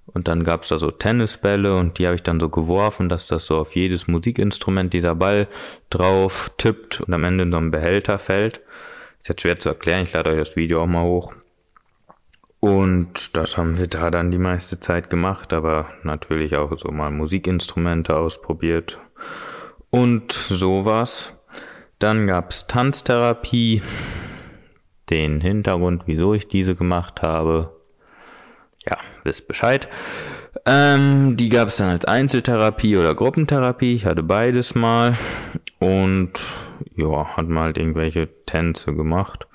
Und 0.06 0.28
dann 0.28 0.44
gab's 0.44 0.68
da 0.68 0.78
so 0.78 0.90
Tennisbälle 0.90 1.76
und 1.76 1.98
die 1.98 2.06
habe 2.06 2.14
ich 2.14 2.22
dann 2.22 2.38
so 2.38 2.48
geworfen, 2.48 3.08
dass 3.08 3.26
das 3.26 3.46
so 3.46 3.58
auf 3.58 3.74
jedes 3.74 4.06
Musikinstrument 4.06 4.92
dieser 4.92 5.14
Ball 5.14 5.48
drauf 5.90 6.52
tippt 6.56 7.00
und 7.00 7.12
am 7.12 7.24
Ende 7.24 7.44
in 7.44 7.50
so 7.50 7.56
einen 7.56 7.70
Behälter 7.70 8.18
fällt. 8.18 8.60
Ist 9.20 9.28
jetzt 9.28 9.42
schwer 9.42 9.58
zu 9.58 9.70
erklären, 9.70 10.02
ich 10.02 10.12
lade 10.12 10.30
euch 10.30 10.38
das 10.38 10.56
Video 10.56 10.82
auch 10.82 10.86
mal 10.86 11.04
hoch. 11.04 11.34
Und 12.60 13.36
das 13.36 13.58
haben 13.58 13.78
wir 13.78 13.88
da 13.88 14.10
dann 14.10 14.30
die 14.30 14.38
meiste 14.38 14.80
Zeit 14.80 15.10
gemacht, 15.10 15.52
aber 15.52 15.88
natürlich 16.02 16.56
auch 16.56 16.78
so 16.78 16.90
mal 16.90 17.10
Musikinstrumente 17.10 18.16
ausprobiert 18.16 18.98
und 19.90 20.32
sowas. 20.32 21.38
Dann 21.98 22.26
gab's 22.26 22.66
Tanztherapie, 22.66 23.82
den 25.10 25.40
Hintergrund, 25.40 26.04
wieso 26.06 26.34
ich 26.34 26.48
diese 26.48 26.74
gemacht 26.74 27.22
habe. 27.22 27.73
Ja, 28.88 28.98
wisst 29.22 29.48
Bescheid. 29.48 29.88
Ähm, 30.66 31.36
die 31.36 31.48
gab 31.48 31.68
es 31.68 31.76
dann 31.76 31.90
als 31.90 32.04
Einzeltherapie 32.04 32.96
oder 32.96 33.14
Gruppentherapie. 33.14 33.94
Ich 33.94 34.06
hatte 34.06 34.22
beides 34.22 34.74
mal. 34.74 35.16
Und 35.78 36.32
ja, 36.96 37.36
hat 37.36 37.48
mal 37.48 37.64
halt 37.64 37.78
irgendwelche 37.78 38.28
Tänze 38.46 38.94
gemacht 38.94 39.46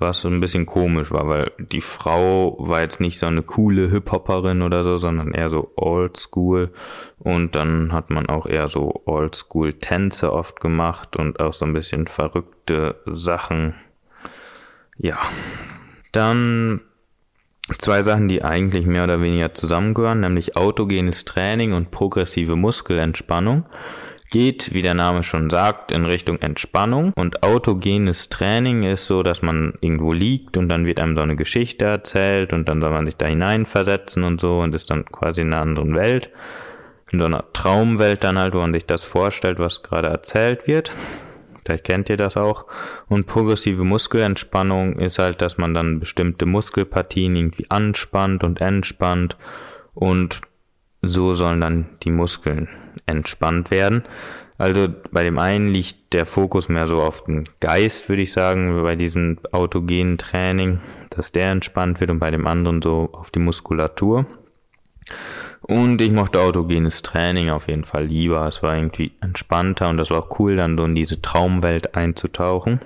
was 0.00 0.24
ein 0.24 0.40
bisschen 0.40 0.66
komisch 0.66 1.10
war, 1.12 1.28
weil 1.28 1.52
die 1.58 1.80
Frau 1.80 2.56
war 2.58 2.80
jetzt 2.80 3.00
nicht 3.00 3.18
so 3.18 3.26
eine 3.26 3.42
coole 3.42 3.90
Hip-Hopperin 3.90 4.62
oder 4.62 4.84
so, 4.84 4.98
sondern 4.98 5.32
eher 5.32 5.50
so 5.50 5.72
Oldschool. 5.76 6.72
Und 7.18 7.54
dann 7.54 7.92
hat 7.92 8.10
man 8.10 8.26
auch 8.26 8.46
eher 8.46 8.68
so 8.68 9.02
Oldschool-Tänze 9.06 10.32
oft 10.32 10.60
gemacht 10.60 11.16
und 11.16 11.40
auch 11.40 11.52
so 11.52 11.64
ein 11.64 11.72
bisschen 11.72 12.06
verrückte 12.06 12.96
Sachen. 13.06 13.74
Ja. 14.96 15.18
Dann 16.12 16.80
zwei 17.78 18.02
Sachen, 18.02 18.28
die 18.28 18.42
eigentlich 18.42 18.86
mehr 18.86 19.04
oder 19.04 19.20
weniger 19.20 19.54
zusammengehören, 19.54 20.20
nämlich 20.20 20.56
autogenes 20.56 21.24
Training 21.24 21.72
und 21.72 21.90
progressive 21.90 22.56
Muskelentspannung 22.56 23.64
geht, 24.30 24.74
wie 24.74 24.82
der 24.82 24.94
Name 24.94 25.22
schon 25.22 25.48
sagt, 25.48 25.92
in 25.92 26.04
Richtung 26.06 26.40
Entspannung. 26.40 27.12
Und 27.14 27.42
autogenes 27.42 28.28
Training 28.28 28.82
ist 28.82 29.06
so, 29.06 29.22
dass 29.22 29.42
man 29.42 29.74
irgendwo 29.80 30.12
liegt 30.12 30.56
und 30.56 30.68
dann 30.68 30.86
wird 30.86 30.98
einem 30.98 31.14
so 31.14 31.22
eine 31.22 31.36
Geschichte 31.36 31.84
erzählt 31.84 32.52
und 32.52 32.68
dann 32.68 32.80
soll 32.80 32.90
man 32.90 33.06
sich 33.06 33.16
da 33.16 33.26
hineinversetzen 33.26 34.24
und 34.24 34.40
so 34.40 34.58
und 34.58 34.74
ist 34.74 34.90
dann 34.90 35.04
quasi 35.04 35.42
in 35.42 35.52
einer 35.52 35.62
anderen 35.62 35.94
Welt. 35.94 36.30
In 37.12 37.20
so 37.20 37.26
einer 37.26 37.44
Traumwelt 37.52 38.24
dann 38.24 38.38
halt, 38.38 38.54
wo 38.54 38.58
man 38.58 38.72
sich 38.72 38.86
das 38.86 39.04
vorstellt, 39.04 39.60
was 39.60 39.82
gerade 39.82 40.08
erzählt 40.08 40.66
wird. 40.66 40.90
Vielleicht 41.64 41.84
kennt 41.84 42.08
ihr 42.10 42.16
das 42.16 42.36
auch. 42.36 42.66
Und 43.08 43.26
progressive 43.26 43.84
Muskelentspannung 43.84 44.98
ist 44.98 45.18
halt, 45.18 45.40
dass 45.40 45.58
man 45.58 45.74
dann 45.74 46.00
bestimmte 46.00 46.46
Muskelpartien 46.46 47.36
irgendwie 47.36 47.70
anspannt 47.70 48.44
und 48.44 48.60
entspannt 48.60 49.36
und 49.94 50.42
so 51.02 51.34
sollen 51.34 51.60
dann 51.60 51.86
die 52.02 52.10
Muskeln 52.10 52.68
entspannt 53.06 53.70
werden. 53.70 54.04
Also 54.56 54.88
bei 55.10 55.24
dem 55.24 55.38
einen 55.38 55.68
liegt 55.68 56.12
der 56.12 56.26
Fokus 56.26 56.68
mehr 56.68 56.86
so 56.86 57.02
auf 57.02 57.24
den 57.24 57.48
Geist, 57.60 58.08
würde 58.08 58.22
ich 58.22 58.32
sagen, 58.32 58.82
bei 58.82 58.94
diesem 58.94 59.38
autogenen 59.50 60.16
Training, 60.16 60.78
dass 61.10 61.32
der 61.32 61.48
entspannt 61.48 62.00
wird 62.00 62.10
und 62.10 62.20
bei 62.20 62.30
dem 62.30 62.46
anderen 62.46 62.80
so 62.80 63.10
auf 63.12 63.30
die 63.30 63.40
Muskulatur. 63.40 64.26
Und 65.62 66.00
ich 66.00 66.12
mochte 66.12 66.40
autogenes 66.40 67.02
Training 67.02 67.50
auf 67.50 67.68
jeden 67.68 67.84
Fall 67.84 68.04
lieber. 68.04 68.46
Es 68.46 68.62
war 68.62 68.76
irgendwie 68.76 69.12
entspannter 69.20 69.88
und 69.88 69.96
das 69.96 70.10
war 70.10 70.18
auch 70.18 70.38
cool, 70.38 70.56
dann 70.56 70.76
so 70.76 70.84
in 70.84 70.94
diese 70.94 71.22
Traumwelt 71.22 71.94
einzutauchen. 71.94 72.80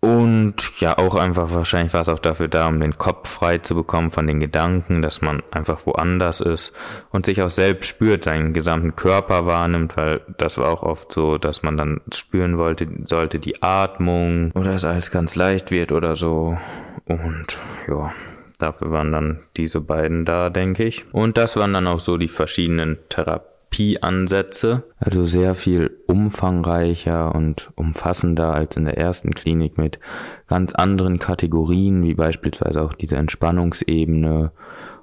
Und 0.00 0.80
ja, 0.80 0.96
auch 0.96 1.14
einfach 1.14 1.52
wahrscheinlich 1.52 1.92
war 1.92 2.00
es 2.00 2.08
auch 2.08 2.18
dafür 2.18 2.48
da, 2.48 2.66
um 2.68 2.80
den 2.80 2.96
Kopf 2.96 3.28
frei 3.28 3.58
zu 3.58 3.74
bekommen 3.74 4.10
von 4.10 4.26
den 4.26 4.40
Gedanken, 4.40 5.02
dass 5.02 5.20
man 5.20 5.42
einfach 5.50 5.84
woanders 5.84 6.40
ist 6.40 6.72
und 7.10 7.26
sich 7.26 7.42
auch 7.42 7.50
selbst 7.50 7.88
spürt, 7.88 8.24
seinen 8.24 8.54
gesamten 8.54 8.96
Körper 8.96 9.44
wahrnimmt, 9.44 9.98
weil 9.98 10.22
das 10.38 10.56
war 10.56 10.70
auch 10.70 10.82
oft 10.82 11.12
so, 11.12 11.36
dass 11.36 11.62
man 11.62 11.76
dann 11.76 12.00
spüren 12.14 12.56
wollte, 12.56 12.88
sollte 13.04 13.38
die 13.38 13.62
Atmung 13.62 14.52
oder 14.52 14.74
es 14.74 14.86
alles 14.86 15.10
ganz 15.10 15.36
leicht 15.36 15.70
wird 15.70 15.92
oder 15.92 16.16
so. 16.16 16.56
Und 17.04 17.58
ja, 17.86 18.14
dafür 18.62 18.90
waren 18.90 19.12
dann 19.12 19.40
diese 19.56 19.80
beiden 19.80 20.24
da, 20.24 20.50
denke 20.50 20.84
ich. 20.84 21.04
Und 21.12 21.36
das 21.36 21.56
waren 21.56 21.72
dann 21.72 21.86
auch 21.86 22.00
so 22.00 22.16
die 22.16 22.28
verschiedenen 22.28 22.98
Therapieansätze, 23.08 24.84
also 24.98 25.24
sehr 25.24 25.54
viel 25.54 25.98
umfangreicher 26.06 27.34
und 27.34 27.70
umfassender 27.76 28.54
als 28.54 28.76
in 28.76 28.84
der 28.84 28.98
ersten 28.98 29.34
Klinik 29.34 29.78
mit 29.78 29.98
ganz 30.46 30.72
anderen 30.74 31.18
Kategorien, 31.18 32.02
wie 32.02 32.14
beispielsweise 32.14 32.82
auch 32.82 32.94
diese 32.94 33.16
Entspannungsebene 33.16 34.52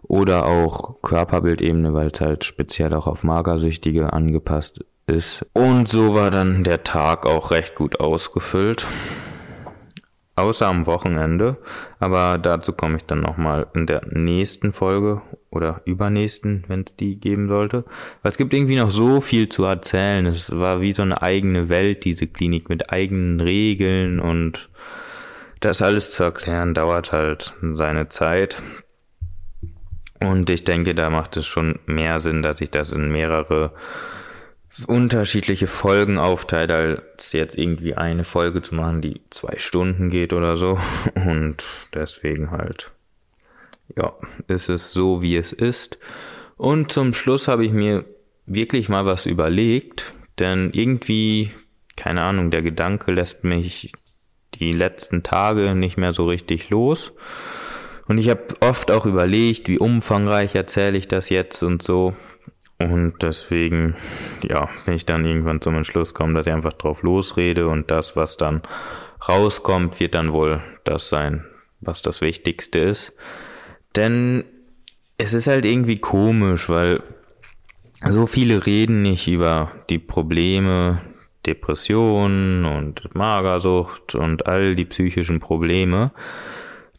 oder 0.03 0.45
auch 0.45 1.01
Körperbildebene, 1.01 1.93
weil 1.93 2.11
es 2.13 2.21
halt 2.21 2.43
speziell 2.45 2.93
auch 2.93 3.07
auf 3.07 3.23
Magersüchtige 3.23 4.13
angepasst 4.13 4.85
ist. 5.07 5.45
Und 5.53 5.87
so 5.87 6.13
war 6.13 6.31
dann 6.31 6.63
der 6.63 6.83
Tag 6.83 7.25
auch 7.25 7.51
recht 7.51 7.75
gut 7.75 7.99
ausgefüllt. 7.99 8.85
Außer 10.37 10.67
am 10.67 10.85
Wochenende. 10.85 11.57
Aber 11.99 12.37
dazu 12.37 12.71
komme 12.71 12.97
ich 12.97 13.05
dann 13.05 13.21
nochmal 13.21 13.65
in 13.73 13.87
der 13.87 14.01
nächsten 14.11 14.71
Folge 14.71 15.23
oder 15.49 15.81
übernächsten, 15.85 16.63
wenn 16.67 16.81
es 16.81 16.95
die 16.95 17.19
geben 17.19 17.47
sollte. 17.47 17.85
Weil 18.21 18.29
es 18.29 18.37
gibt 18.37 18.53
irgendwie 18.53 18.75
noch 18.75 18.91
so 18.91 19.19
viel 19.19 19.49
zu 19.49 19.65
erzählen. 19.65 20.27
Es 20.27 20.55
war 20.55 20.79
wie 20.79 20.93
so 20.93 21.01
eine 21.01 21.23
eigene 21.23 21.69
Welt, 21.69 22.05
diese 22.05 22.27
Klinik 22.27 22.69
mit 22.69 22.93
eigenen 22.93 23.39
Regeln 23.39 24.19
und 24.19 24.69
das 25.59 25.81
alles 25.81 26.11
zu 26.11 26.23
erklären 26.23 26.75
dauert 26.75 27.11
halt 27.11 27.55
seine 27.71 28.09
Zeit. 28.09 28.61
Und 30.23 30.51
ich 30.51 30.63
denke, 30.63 30.93
da 30.93 31.09
macht 31.09 31.35
es 31.35 31.47
schon 31.47 31.79
mehr 31.87 32.19
Sinn, 32.19 32.43
dass 32.43 32.61
ich 32.61 32.69
das 32.69 32.91
in 32.91 33.11
mehrere 33.11 33.71
unterschiedliche 34.85 35.67
Folgen 35.67 36.17
aufteilt, 36.17 36.71
als 36.71 37.31
jetzt 37.33 37.57
irgendwie 37.57 37.95
eine 37.95 38.23
Folge 38.23 38.61
zu 38.61 38.75
machen, 38.75 39.01
die 39.01 39.21
zwei 39.29 39.57
Stunden 39.57 40.09
geht 40.09 40.33
oder 40.33 40.57
so. 40.57 40.77
Und 41.15 41.63
deswegen 41.93 42.51
halt, 42.51 42.91
ja, 43.95 44.13
ist 44.47 44.69
es 44.69 44.91
so, 44.91 45.21
wie 45.21 45.35
es 45.35 45.53
ist. 45.53 45.97
Und 46.57 46.91
zum 46.91 47.13
Schluss 47.13 47.47
habe 47.47 47.65
ich 47.65 47.71
mir 47.71 48.05
wirklich 48.45 48.89
mal 48.89 49.05
was 49.05 49.25
überlegt, 49.25 50.11
denn 50.39 50.71
irgendwie, 50.73 51.51
keine 51.95 52.23
Ahnung, 52.23 52.51
der 52.51 52.61
Gedanke 52.61 53.11
lässt 53.11 53.43
mich 53.43 53.91
die 54.55 54.71
letzten 54.71 55.23
Tage 55.23 55.75
nicht 55.75 55.97
mehr 55.97 56.13
so 56.13 56.25
richtig 56.27 56.69
los. 56.69 57.13
Und 58.07 58.17
ich 58.17 58.29
habe 58.29 58.43
oft 58.61 58.89
auch 58.89 59.05
überlegt, 59.05 59.67
wie 59.67 59.79
umfangreich 59.79 60.55
erzähle 60.55 60.97
ich 60.97 61.07
das 61.07 61.29
jetzt 61.29 61.61
und 61.61 61.83
so. 61.83 62.15
Und 62.79 63.15
deswegen, 63.21 63.95
ja, 64.43 64.69
bin 64.85 64.93
ich 64.93 65.05
dann 65.05 65.25
irgendwann 65.25 65.61
zum 65.61 65.75
Entschluss 65.75 66.13
gekommen, 66.13 66.35
dass 66.35 66.47
ich 66.47 66.53
einfach 66.53 66.73
drauf 66.73 67.01
losrede 67.01 67.67
und 67.67 67.89
das, 67.89 68.15
was 68.15 68.37
dann 68.37 68.61
rauskommt, 69.27 69.99
wird 69.99 70.13
dann 70.13 70.31
wohl 70.31 70.61
das 70.83 71.09
sein, 71.09 71.43
was 71.81 72.03
das 72.03 72.21
Wichtigste 72.21 72.79
ist. 72.79 73.13
Denn 73.95 74.43
es 75.17 75.33
ist 75.33 75.47
halt 75.47 75.65
irgendwie 75.65 75.97
komisch, 75.97 76.69
weil 76.69 77.01
so 78.07 78.27
viele 78.27 78.65
reden 78.67 79.01
nicht 79.01 79.27
über 79.27 79.71
die 79.89 79.97
Probleme, 79.97 81.01
Depressionen 81.47 82.65
und 82.65 83.15
Magersucht 83.15 84.13
und 84.13 84.45
all 84.45 84.75
die 84.75 84.85
psychischen 84.85 85.39
Probleme. 85.39 86.11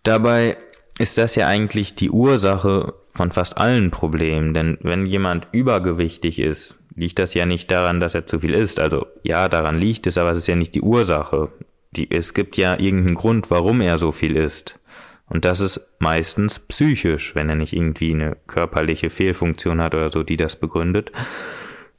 Dabei 0.02 0.56
ist 0.98 1.18
das 1.18 1.36
ja 1.36 1.46
eigentlich 1.46 1.94
die 1.94 2.10
Ursache 2.10 2.94
von 3.18 3.32
fast 3.32 3.58
allen 3.58 3.90
Problemen. 3.90 4.54
Denn 4.54 4.78
wenn 4.80 5.04
jemand 5.04 5.48
übergewichtig 5.52 6.38
ist, 6.38 6.76
liegt 6.94 7.18
das 7.18 7.34
ja 7.34 7.46
nicht 7.46 7.70
daran, 7.70 8.00
dass 8.00 8.14
er 8.14 8.26
zu 8.26 8.38
viel 8.38 8.54
isst. 8.54 8.80
Also 8.80 9.06
ja, 9.22 9.48
daran 9.48 9.78
liegt 9.78 10.06
es, 10.06 10.16
aber 10.16 10.30
es 10.30 10.38
ist 10.38 10.46
ja 10.46 10.56
nicht 10.56 10.74
die 10.74 10.80
Ursache. 10.80 11.50
Die, 11.90 12.10
es 12.10 12.32
gibt 12.32 12.56
ja 12.56 12.78
irgendeinen 12.78 13.16
Grund, 13.16 13.50
warum 13.50 13.80
er 13.80 13.98
so 13.98 14.12
viel 14.12 14.36
isst. 14.36 14.80
Und 15.28 15.44
das 15.44 15.60
ist 15.60 15.80
meistens 15.98 16.60
psychisch, 16.60 17.34
wenn 17.34 17.50
er 17.50 17.56
nicht 17.56 17.74
irgendwie 17.74 18.14
eine 18.14 18.36
körperliche 18.46 19.10
Fehlfunktion 19.10 19.80
hat 19.80 19.94
oder 19.94 20.10
so, 20.10 20.22
die 20.22 20.36
das 20.36 20.56
begründet. 20.56 21.10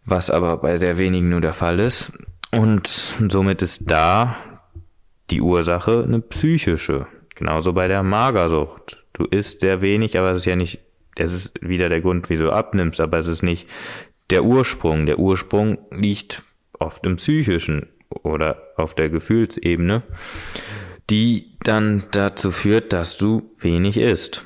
Was 0.05 0.29
aber 0.29 0.57
bei 0.57 0.77
sehr 0.77 0.97
wenigen 0.97 1.29
nur 1.29 1.41
der 1.41 1.53
Fall 1.53 1.79
ist. 1.79 2.13
Und 2.51 2.87
somit 2.87 3.61
ist 3.61 3.91
da 3.91 4.37
die 5.29 5.41
Ursache 5.41 6.03
eine 6.07 6.21
psychische. 6.21 7.07
Genauso 7.35 7.73
bei 7.73 7.87
der 7.87 8.03
Magersucht. 8.03 9.03
Du 9.13 9.25
isst 9.25 9.59
sehr 9.59 9.81
wenig, 9.81 10.17
aber 10.17 10.31
es 10.31 10.39
ist 10.39 10.45
ja 10.45 10.55
nicht 10.55 10.79
das 11.15 11.33
ist 11.33 11.59
wieder 11.61 11.89
der 11.89 12.01
Grund, 12.01 12.29
wieso 12.29 12.45
du 12.45 12.51
abnimmst, 12.53 13.01
aber 13.01 13.17
es 13.17 13.27
ist 13.27 13.43
nicht 13.43 13.67
der 14.29 14.43
Ursprung. 14.43 15.05
Der 15.05 15.19
Ursprung 15.19 15.77
liegt 15.91 16.43
oft 16.77 17.05
im 17.05 17.17
psychischen 17.17 17.89
oder 18.09 18.61
auf 18.75 18.93
der 18.95 19.09
Gefühlsebene, 19.09 20.03
die 21.09 21.57
dann 21.63 22.03
dazu 22.11 22.51
führt, 22.51 22.93
dass 22.93 23.17
du 23.17 23.51
wenig 23.59 23.97
isst. 23.97 24.45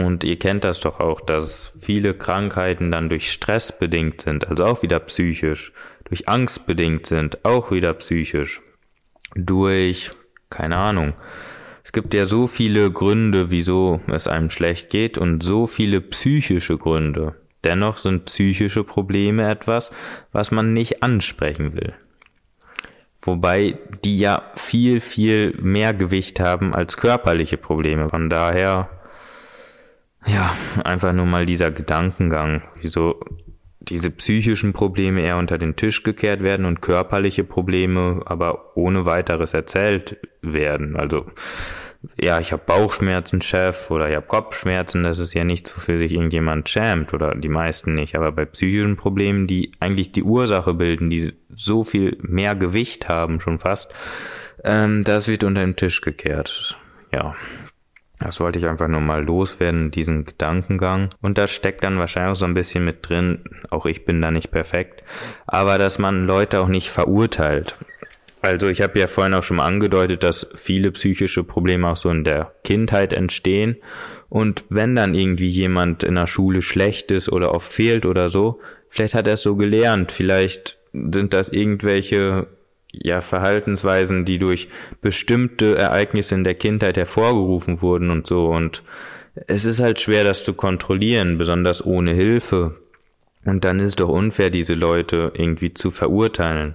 Und 0.00 0.22
ihr 0.22 0.38
kennt 0.38 0.62
das 0.62 0.80
doch 0.80 1.00
auch, 1.00 1.20
dass 1.20 1.72
viele 1.80 2.14
Krankheiten 2.14 2.92
dann 2.92 3.08
durch 3.08 3.32
Stress 3.32 3.76
bedingt 3.76 4.20
sind, 4.20 4.48
also 4.48 4.64
auch 4.64 4.82
wieder 4.82 5.00
psychisch, 5.00 5.72
durch 6.04 6.28
Angst 6.28 6.66
bedingt 6.66 7.06
sind, 7.06 7.44
auch 7.44 7.72
wieder 7.72 7.94
psychisch, 7.94 8.62
durch, 9.34 10.12
keine 10.50 10.76
Ahnung, 10.76 11.14
es 11.88 11.92
gibt 11.92 12.12
ja 12.12 12.26
so 12.26 12.46
viele 12.48 12.90
Gründe, 12.90 13.50
wieso 13.50 14.02
es 14.08 14.26
einem 14.26 14.50
schlecht 14.50 14.90
geht 14.90 15.16
und 15.16 15.42
so 15.42 15.66
viele 15.66 16.02
psychische 16.02 16.76
Gründe. 16.76 17.36
Dennoch 17.64 17.96
sind 17.96 18.26
psychische 18.26 18.84
Probleme 18.84 19.50
etwas, 19.50 19.90
was 20.30 20.50
man 20.50 20.74
nicht 20.74 21.02
ansprechen 21.02 21.72
will. 21.72 21.94
Wobei 23.22 23.78
die 24.04 24.18
ja 24.18 24.42
viel, 24.54 25.00
viel 25.00 25.56
mehr 25.62 25.94
Gewicht 25.94 26.40
haben 26.40 26.74
als 26.74 26.98
körperliche 26.98 27.56
Probleme. 27.56 28.10
Von 28.10 28.28
daher, 28.28 28.90
ja, 30.26 30.54
einfach 30.84 31.14
nur 31.14 31.24
mal 31.24 31.46
dieser 31.46 31.70
Gedankengang, 31.70 32.64
wieso 32.82 33.18
diese 33.88 34.10
psychischen 34.10 34.72
Probleme 34.72 35.22
eher 35.22 35.36
unter 35.36 35.58
den 35.58 35.76
Tisch 35.76 36.02
gekehrt 36.02 36.42
werden 36.42 36.66
und 36.66 36.80
körperliche 36.80 37.44
Probleme 37.44 38.22
aber 38.24 38.76
ohne 38.76 39.04
weiteres 39.04 39.54
erzählt 39.54 40.16
werden. 40.42 40.96
Also 40.96 41.26
ja, 42.20 42.38
ich 42.38 42.52
habe 42.52 42.62
Bauchschmerzen, 42.64 43.40
Chef, 43.40 43.90
oder 43.90 44.08
ich 44.08 44.14
habe 44.14 44.26
Kopfschmerzen, 44.26 45.02
das 45.02 45.18
ist 45.18 45.34
ja 45.34 45.44
nichts, 45.44 45.76
wofür 45.76 45.98
sich 45.98 46.12
irgendjemand 46.12 46.68
schämt 46.68 47.12
oder 47.12 47.34
die 47.34 47.48
meisten 47.48 47.94
nicht. 47.94 48.14
Aber 48.14 48.30
bei 48.30 48.44
psychischen 48.44 48.96
Problemen, 48.96 49.46
die 49.46 49.72
eigentlich 49.80 50.12
die 50.12 50.22
Ursache 50.22 50.74
bilden, 50.74 51.10
die 51.10 51.32
so 51.54 51.82
viel 51.82 52.16
mehr 52.20 52.54
Gewicht 52.54 53.08
haben 53.08 53.40
schon 53.40 53.58
fast, 53.58 53.90
ähm, 54.64 55.02
das 55.02 55.28
wird 55.28 55.42
unter 55.42 55.62
den 55.62 55.76
Tisch 55.76 56.00
gekehrt. 56.00 56.78
Ja, 57.12 57.34
das 58.20 58.40
wollte 58.40 58.58
ich 58.58 58.66
einfach 58.66 58.88
nur 58.88 59.00
mal 59.00 59.24
loswerden, 59.24 59.90
diesen 59.90 60.24
Gedankengang. 60.24 61.08
Und 61.20 61.38
da 61.38 61.46
steckt 61.46 61.84
dann 61.84 61.98
wahrscheinlich 61.98 62.32
auch 62.32 62.40
so 62.40 62.46
ein 62.46 62.54
bisschen 62.54 62.84
mit 62.84 63.08
drin, 63.08 63.44
auch 63.70 63.86
ich 63.86 64.04
bin 64.04 64.20
da 64.20 64.30
nicht 64.30 64.50
perfekt, 64.50 65.04
aber 65.46 65.78
dass 65.78 65.98
man 65.98 66.26
Leute 66.26 66.60
auch 66.60 66.68
nicht 66.68 66.90
verurteilt. 66.90 67.76
Also 68.40 68.68
ich 68.68 68.82
habe 68.82 68.98
ja 68.98 69.08
vorhin 69.08 69.34
auch 69.34 69.42
schon 69.42 69.56
mal 69.56 69.66
angedeutet, 69.66 70.22
dass 70.22 70.46
viele 70.54 70.92
psychische 70.92 71.42
Probleme 71.42 71.88
auch 71.88 71.96
so 71.96 72.10
in 72.10 72.24
der 72.24 72.52
Kindheit 72.62 73.12
entstehen. 73.12 73.76
Und 74.28 74.64
wenn 74.68 74.94
dann 74.94 75.14
irgendwie 75.14 75.48
jemand 75.48 76.04
in 76.04 76.14
der 76.14 76.26
Schule 76.26 76.62
schlecht 76.62 77.10
ist 77.10 77.30
oder 77.30 77.52
oft 77.52 77.72
fehlt 77.72 78.06
oder 78.06 78.28
so, 78.28 78.60
vielleicht 78.88 79.14
hat 79.14 79.26
er 79.26 79.34
es 79.34 79.42
so 79.42 79.56
gelernt, 79.56 80.12
vielleicht 80.12 80.78
sind 80.92 81.32
das 81.32 81.48
irgendwelche 81.48 82.46
ja, 82.92 83.20
Verhaltensweisen, 83.20 84.24
die 84.24 84.38
durch 84.38 84.68
bestimmte 85.00 85.76
Ereignisse 85.76 86.34
in 86.34 86.44
der 86.44 86.54
Kindheit 86.54 86.96
hervorgerufen 86.96 87.82
wurden 87.82 88.10
und 88.10 88.26
so. 88.26 88.46
Und 88.46 88.82
es 89.46 89.64
ist 89.64 89.80
halt 89.80 90.00
schwer, 90.00 90.24
das 90.24 90.44
zu 90.44 90.54
kontrollieren, 90.54 91.38
besonders 91.38 91.84
ohne 91.84 92.12
Hilfe. 92.12 92.76
Und 93.44 93.64
dann 93.64 93.80
ist 93.80 94.00
doch 94.00 94.08
unfair, 94.08 94.50
diese 94.50 94.74
Leute 94.74 95.32
irgendwie 95.34 95.74
zu 95.74 95.90
verurteilen. 95.90 96.74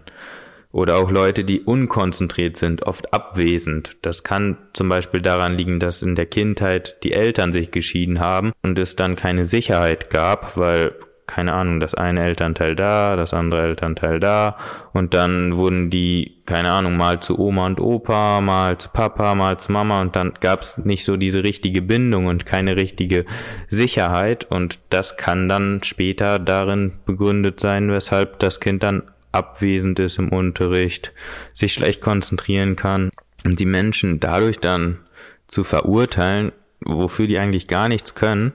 Oder 0.72 0.98
auch 0.98 1.12
Leute, 1.12 1.44
die 1.44 1.62
unkonzentriert 1.62 2.58
sind, 2.58 2.84
oft 2.84 3.14
abwesend. 3.14 3.96
Das 4.02 4.24
kann 4.24 4.58
zum 4.74 4.90
Beispiel 4.90 5.22
daran 5.22 5.56
liegen, 5.56 5.80
dass 5.80 6.02
in 6.02 6.16
der 6.16 6.26
Kindheit 6.26 6.98
die 7.04 7.14
Eltern 7.14 7.54
sich 7.54 7.70
geschieden 7.70 8.20
haben 8.20 8.54
und 8.64 8.80
es 8.80 8.96
dann 8.96 9.16
keine 9.16 9.46
Sicherheit 9.46 10.10
gab, 10.10 10.58
weil 10.58 10.96
keine 11.34 11.54
Ahnung, 11.54 11.80
das 11.80 11.96
eine 11.96 12.24
Elternteil 12.24 12.76
da, 12.76 13.16
das 13.16 13.34
andere 13.34 13.64
Elternteil 13.64 14.20
da. 14.20 14.56
Und 14.94 15.16
dann 15.16 15.58
wurden 15.58 15.90
die, 15.90 16.44
keine 16.46 16.70
Ahnung, 16.70 16.96
mal 16.96 17.22
zu 17.22 17.40
Oma 17.40 17.66
und 17.66 17.80
Opa, 17.80 18.40
mal 18.40 18.78
zu 18.78 18.90
Papa, 18.90 19.34
mal 19.34 19.58
zu 19.58 19.72
Mama. 19.72 20.02
Und 20.02 20.16
dann 20.16 20.34
gab's 20.40 20.78
nicht 20.78 21.06
so 21.06 21.18
diese 21.18 21.44
richtige 21.44 21.82
Bindung 21.82 22.28
und 22.28 22.46
keine 22.46 22.76
richtige 22.76 23.26
Sicherheit. 23.68 24.46
Und 24.46 24.80
das 24.92 25.18
kann 25.18 25.50
dann 25.50 25.82
später 25.82 26.38
darin 26.38 26.94
begründet 27.08 27.60
sein, 27.60 27.90
weshalb 27.90 28.38
das 28.38 28.60
Kind 28.60 28.84
dann 28.84 29.02
abwesend 29.32 30.00
ist 30.00 30.20
im 30.20 30.30
Unterricht, 30.30 31.14
sich 31.56 31.74
schlecht 31.74 32.02
konzentrieren 32.02 32.76
kann. 32.76 33.10
Und 33.44 33.60
die 33.60 33.66
Menschen 33.66 34.20
dadurch 34.20 34.60
dann 34.60 35.00
zu 35.48 35.64
verurteilen, 35.64 36.52
wofür 36.82 37.26
die 37.26 37.40
eigentlich 37.40 37.68
gar 37.68 37.90
nichts 37.90 38.14
können, 38.14 38.54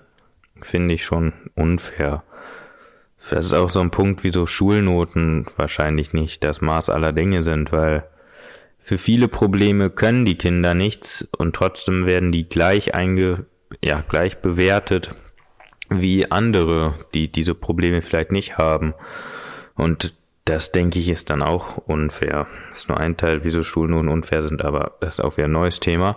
finde 0.60 0.94
ich 0.94 1.04
schon 1.04 1.32
unfair. 1.56 2.22
Das 3.30 3.46
ist 3.46 3.52
auch 3.52 3.68
so 3.68 3.80
ein 3.80 3.90
Punkt, 3.90 4.24
wie 4.24 4.32
so 4.32 4.46
Schulnoten 4.46 5.46
wahrscheinlich 5.56 6.12
nicht 6.12 6.44
das 6.44 6.60
Maß 6.60 6.88
aller 6.88 7.12
Dinge 7.12 7.42
sind, 7.42 7.72
weil 7.72 8.04
für 8.78 8.96
viele 8.96 9.28
Probleme 9.28 9.90
können 9.90 10.24
die 10.24 10.38
Kinder 10.38 10.74
nichts 10.74 11.28
und 11.36 11.54
trotzdem 11.54 12.06
werden 12.06 12.32
die 12.32 12.48
gleich 12.48 12.94
einge, 12.94 13.44
ja, 13.82 14.02
gleich 14.08 14.38
bewertet 14.38 15.14
wie 15.90 16.30
andere, 16.30 16.94
die 17.14 17.30
diese 17.30 17.54
Probleme 17.54 18.02
vielleicht 18.02 18.32
nicht 18.32 18.56
haben. 18.58 18.94
Und 19.74 20.14
das 20.44 20.72
denke 20.72 20.98
ich 20.98 21.10
ist 21.10 21.30
dann 21.30 21.42
auch 21.42 21.76
unfair. 21.76 22.46
Ist 22.72 22.88
nur 22.88 22.98
ein 22.98 23.16
Teil, 23.16 23.44
wieso 23.44 23.62
Schulnoten 23.62 24.08
unfair 24.08 24.46
sind, 24.46 24.64
aber 24.64 24.96
das 25.00 25.18
ist 25.18 25.24
auch 25.24 25.36
wieder 25.36 25.48
ein 25.48 25.52
neues 25.52 25.80
Thema. 25.80 26.16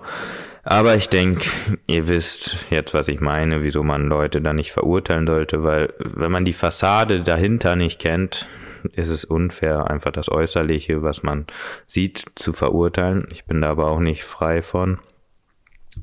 Aber 0.64 0.96
ich 0.96 1.10
denke, 1.10 1.50
ihr 1.88 2.08
wisst 2.08 2.68
jetzt, 2.70 2.94
was 2.94 3.08
ich 3.08 3.20
meine, 3.20 3.64
wieso 3.64 3.84
man 3.84 4.08
Leute 4.08 4.42
da 4.42 4.54
nicht 4.54 4.72
verurteilen 4.72 5.26
sollte, 5.26 5.64
weil 5.64 5.94
wenn 6.00 6.32
man 6.32 6.46
die 6.46 6.54
Fassade 6.54 7.22
dahinter 7.22 7.76
nicht 7.76 8.00
kennt, 8.00 8.48
ist 8.94 9.10
es 9.10 9.26
unfair, 9.26 9.90
einfach 9.90 10.12
das 10.12 10.30
Äußerliche, 10.30 11.02
was 11.02 11.24
man 11.24 11.48
sieht, 11.88 12.24
zu 12.36 12.54
verurteilen. 12.54 13.28
Ich 13.34 13.46
bin 13.46 13.62
da 13.62 13.72
aber 13.72 13.88
auch 13.88 14.00
nicht 14.00 14.24
frei 14.24 14.62
von. 14.62 15.00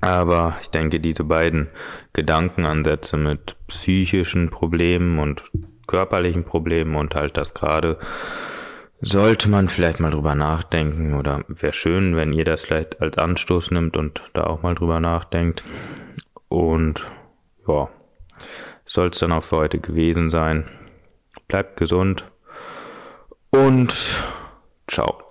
Aber 0.00 0.56
ich 0.60 0.68
denke, 0.68 1.00
diese 1.00 1.24
beiden 1.24 1.68
Gedankenansätze 2.12 3.16
mit 3.16 3.56
psychischen 3.68 4.50
Problemen 4.50 5.18
und 5.18 5.44
körperlichen 5.86 6.44
Problemen 6.44 6.94
und 6.96 7.14
halt 7.14 7.36
das 7.36 7.54
gerade 7.54 7.98
sollte 9.00 9.48
man 9.48 9.68
vielleicht 9.68 10.00
mal 10.00 10.10
drüber 10.10 10.34
nachdenken 10.34 11.14
oder 11.14 11.44
wäre 11.48 11.72
schön, 11.72 12.16
wenn 12.16 12.32
ihr 12.32 12.44
das 12.44 12.64
vielleicht 12.64 13.00
als 13.00 13.18
Anstoß 13.18 13.70
nimmt 13.70 13.96
und 13.96 14.22
da 14.34 14.44
auch 14.44 14.62
mal 14.62 14.74
drüber 14.74 15.00
nachdenkt. 15.00 15.62
Und 16.48 17.00
ja, 17.66 17.88
soll 18.84 19.08
es 19.08 19.18
dann 19.18 19.32
auch 19.32 19.44
für 19.44 19.56
heute 19.56 19.78
gewesen 19.78 20.30
sein. 20.30 20.64
Bleibt 21.46 21.78
gesund 21.78 22.24
und 23.50 23.94
ciao. 24.86 25.27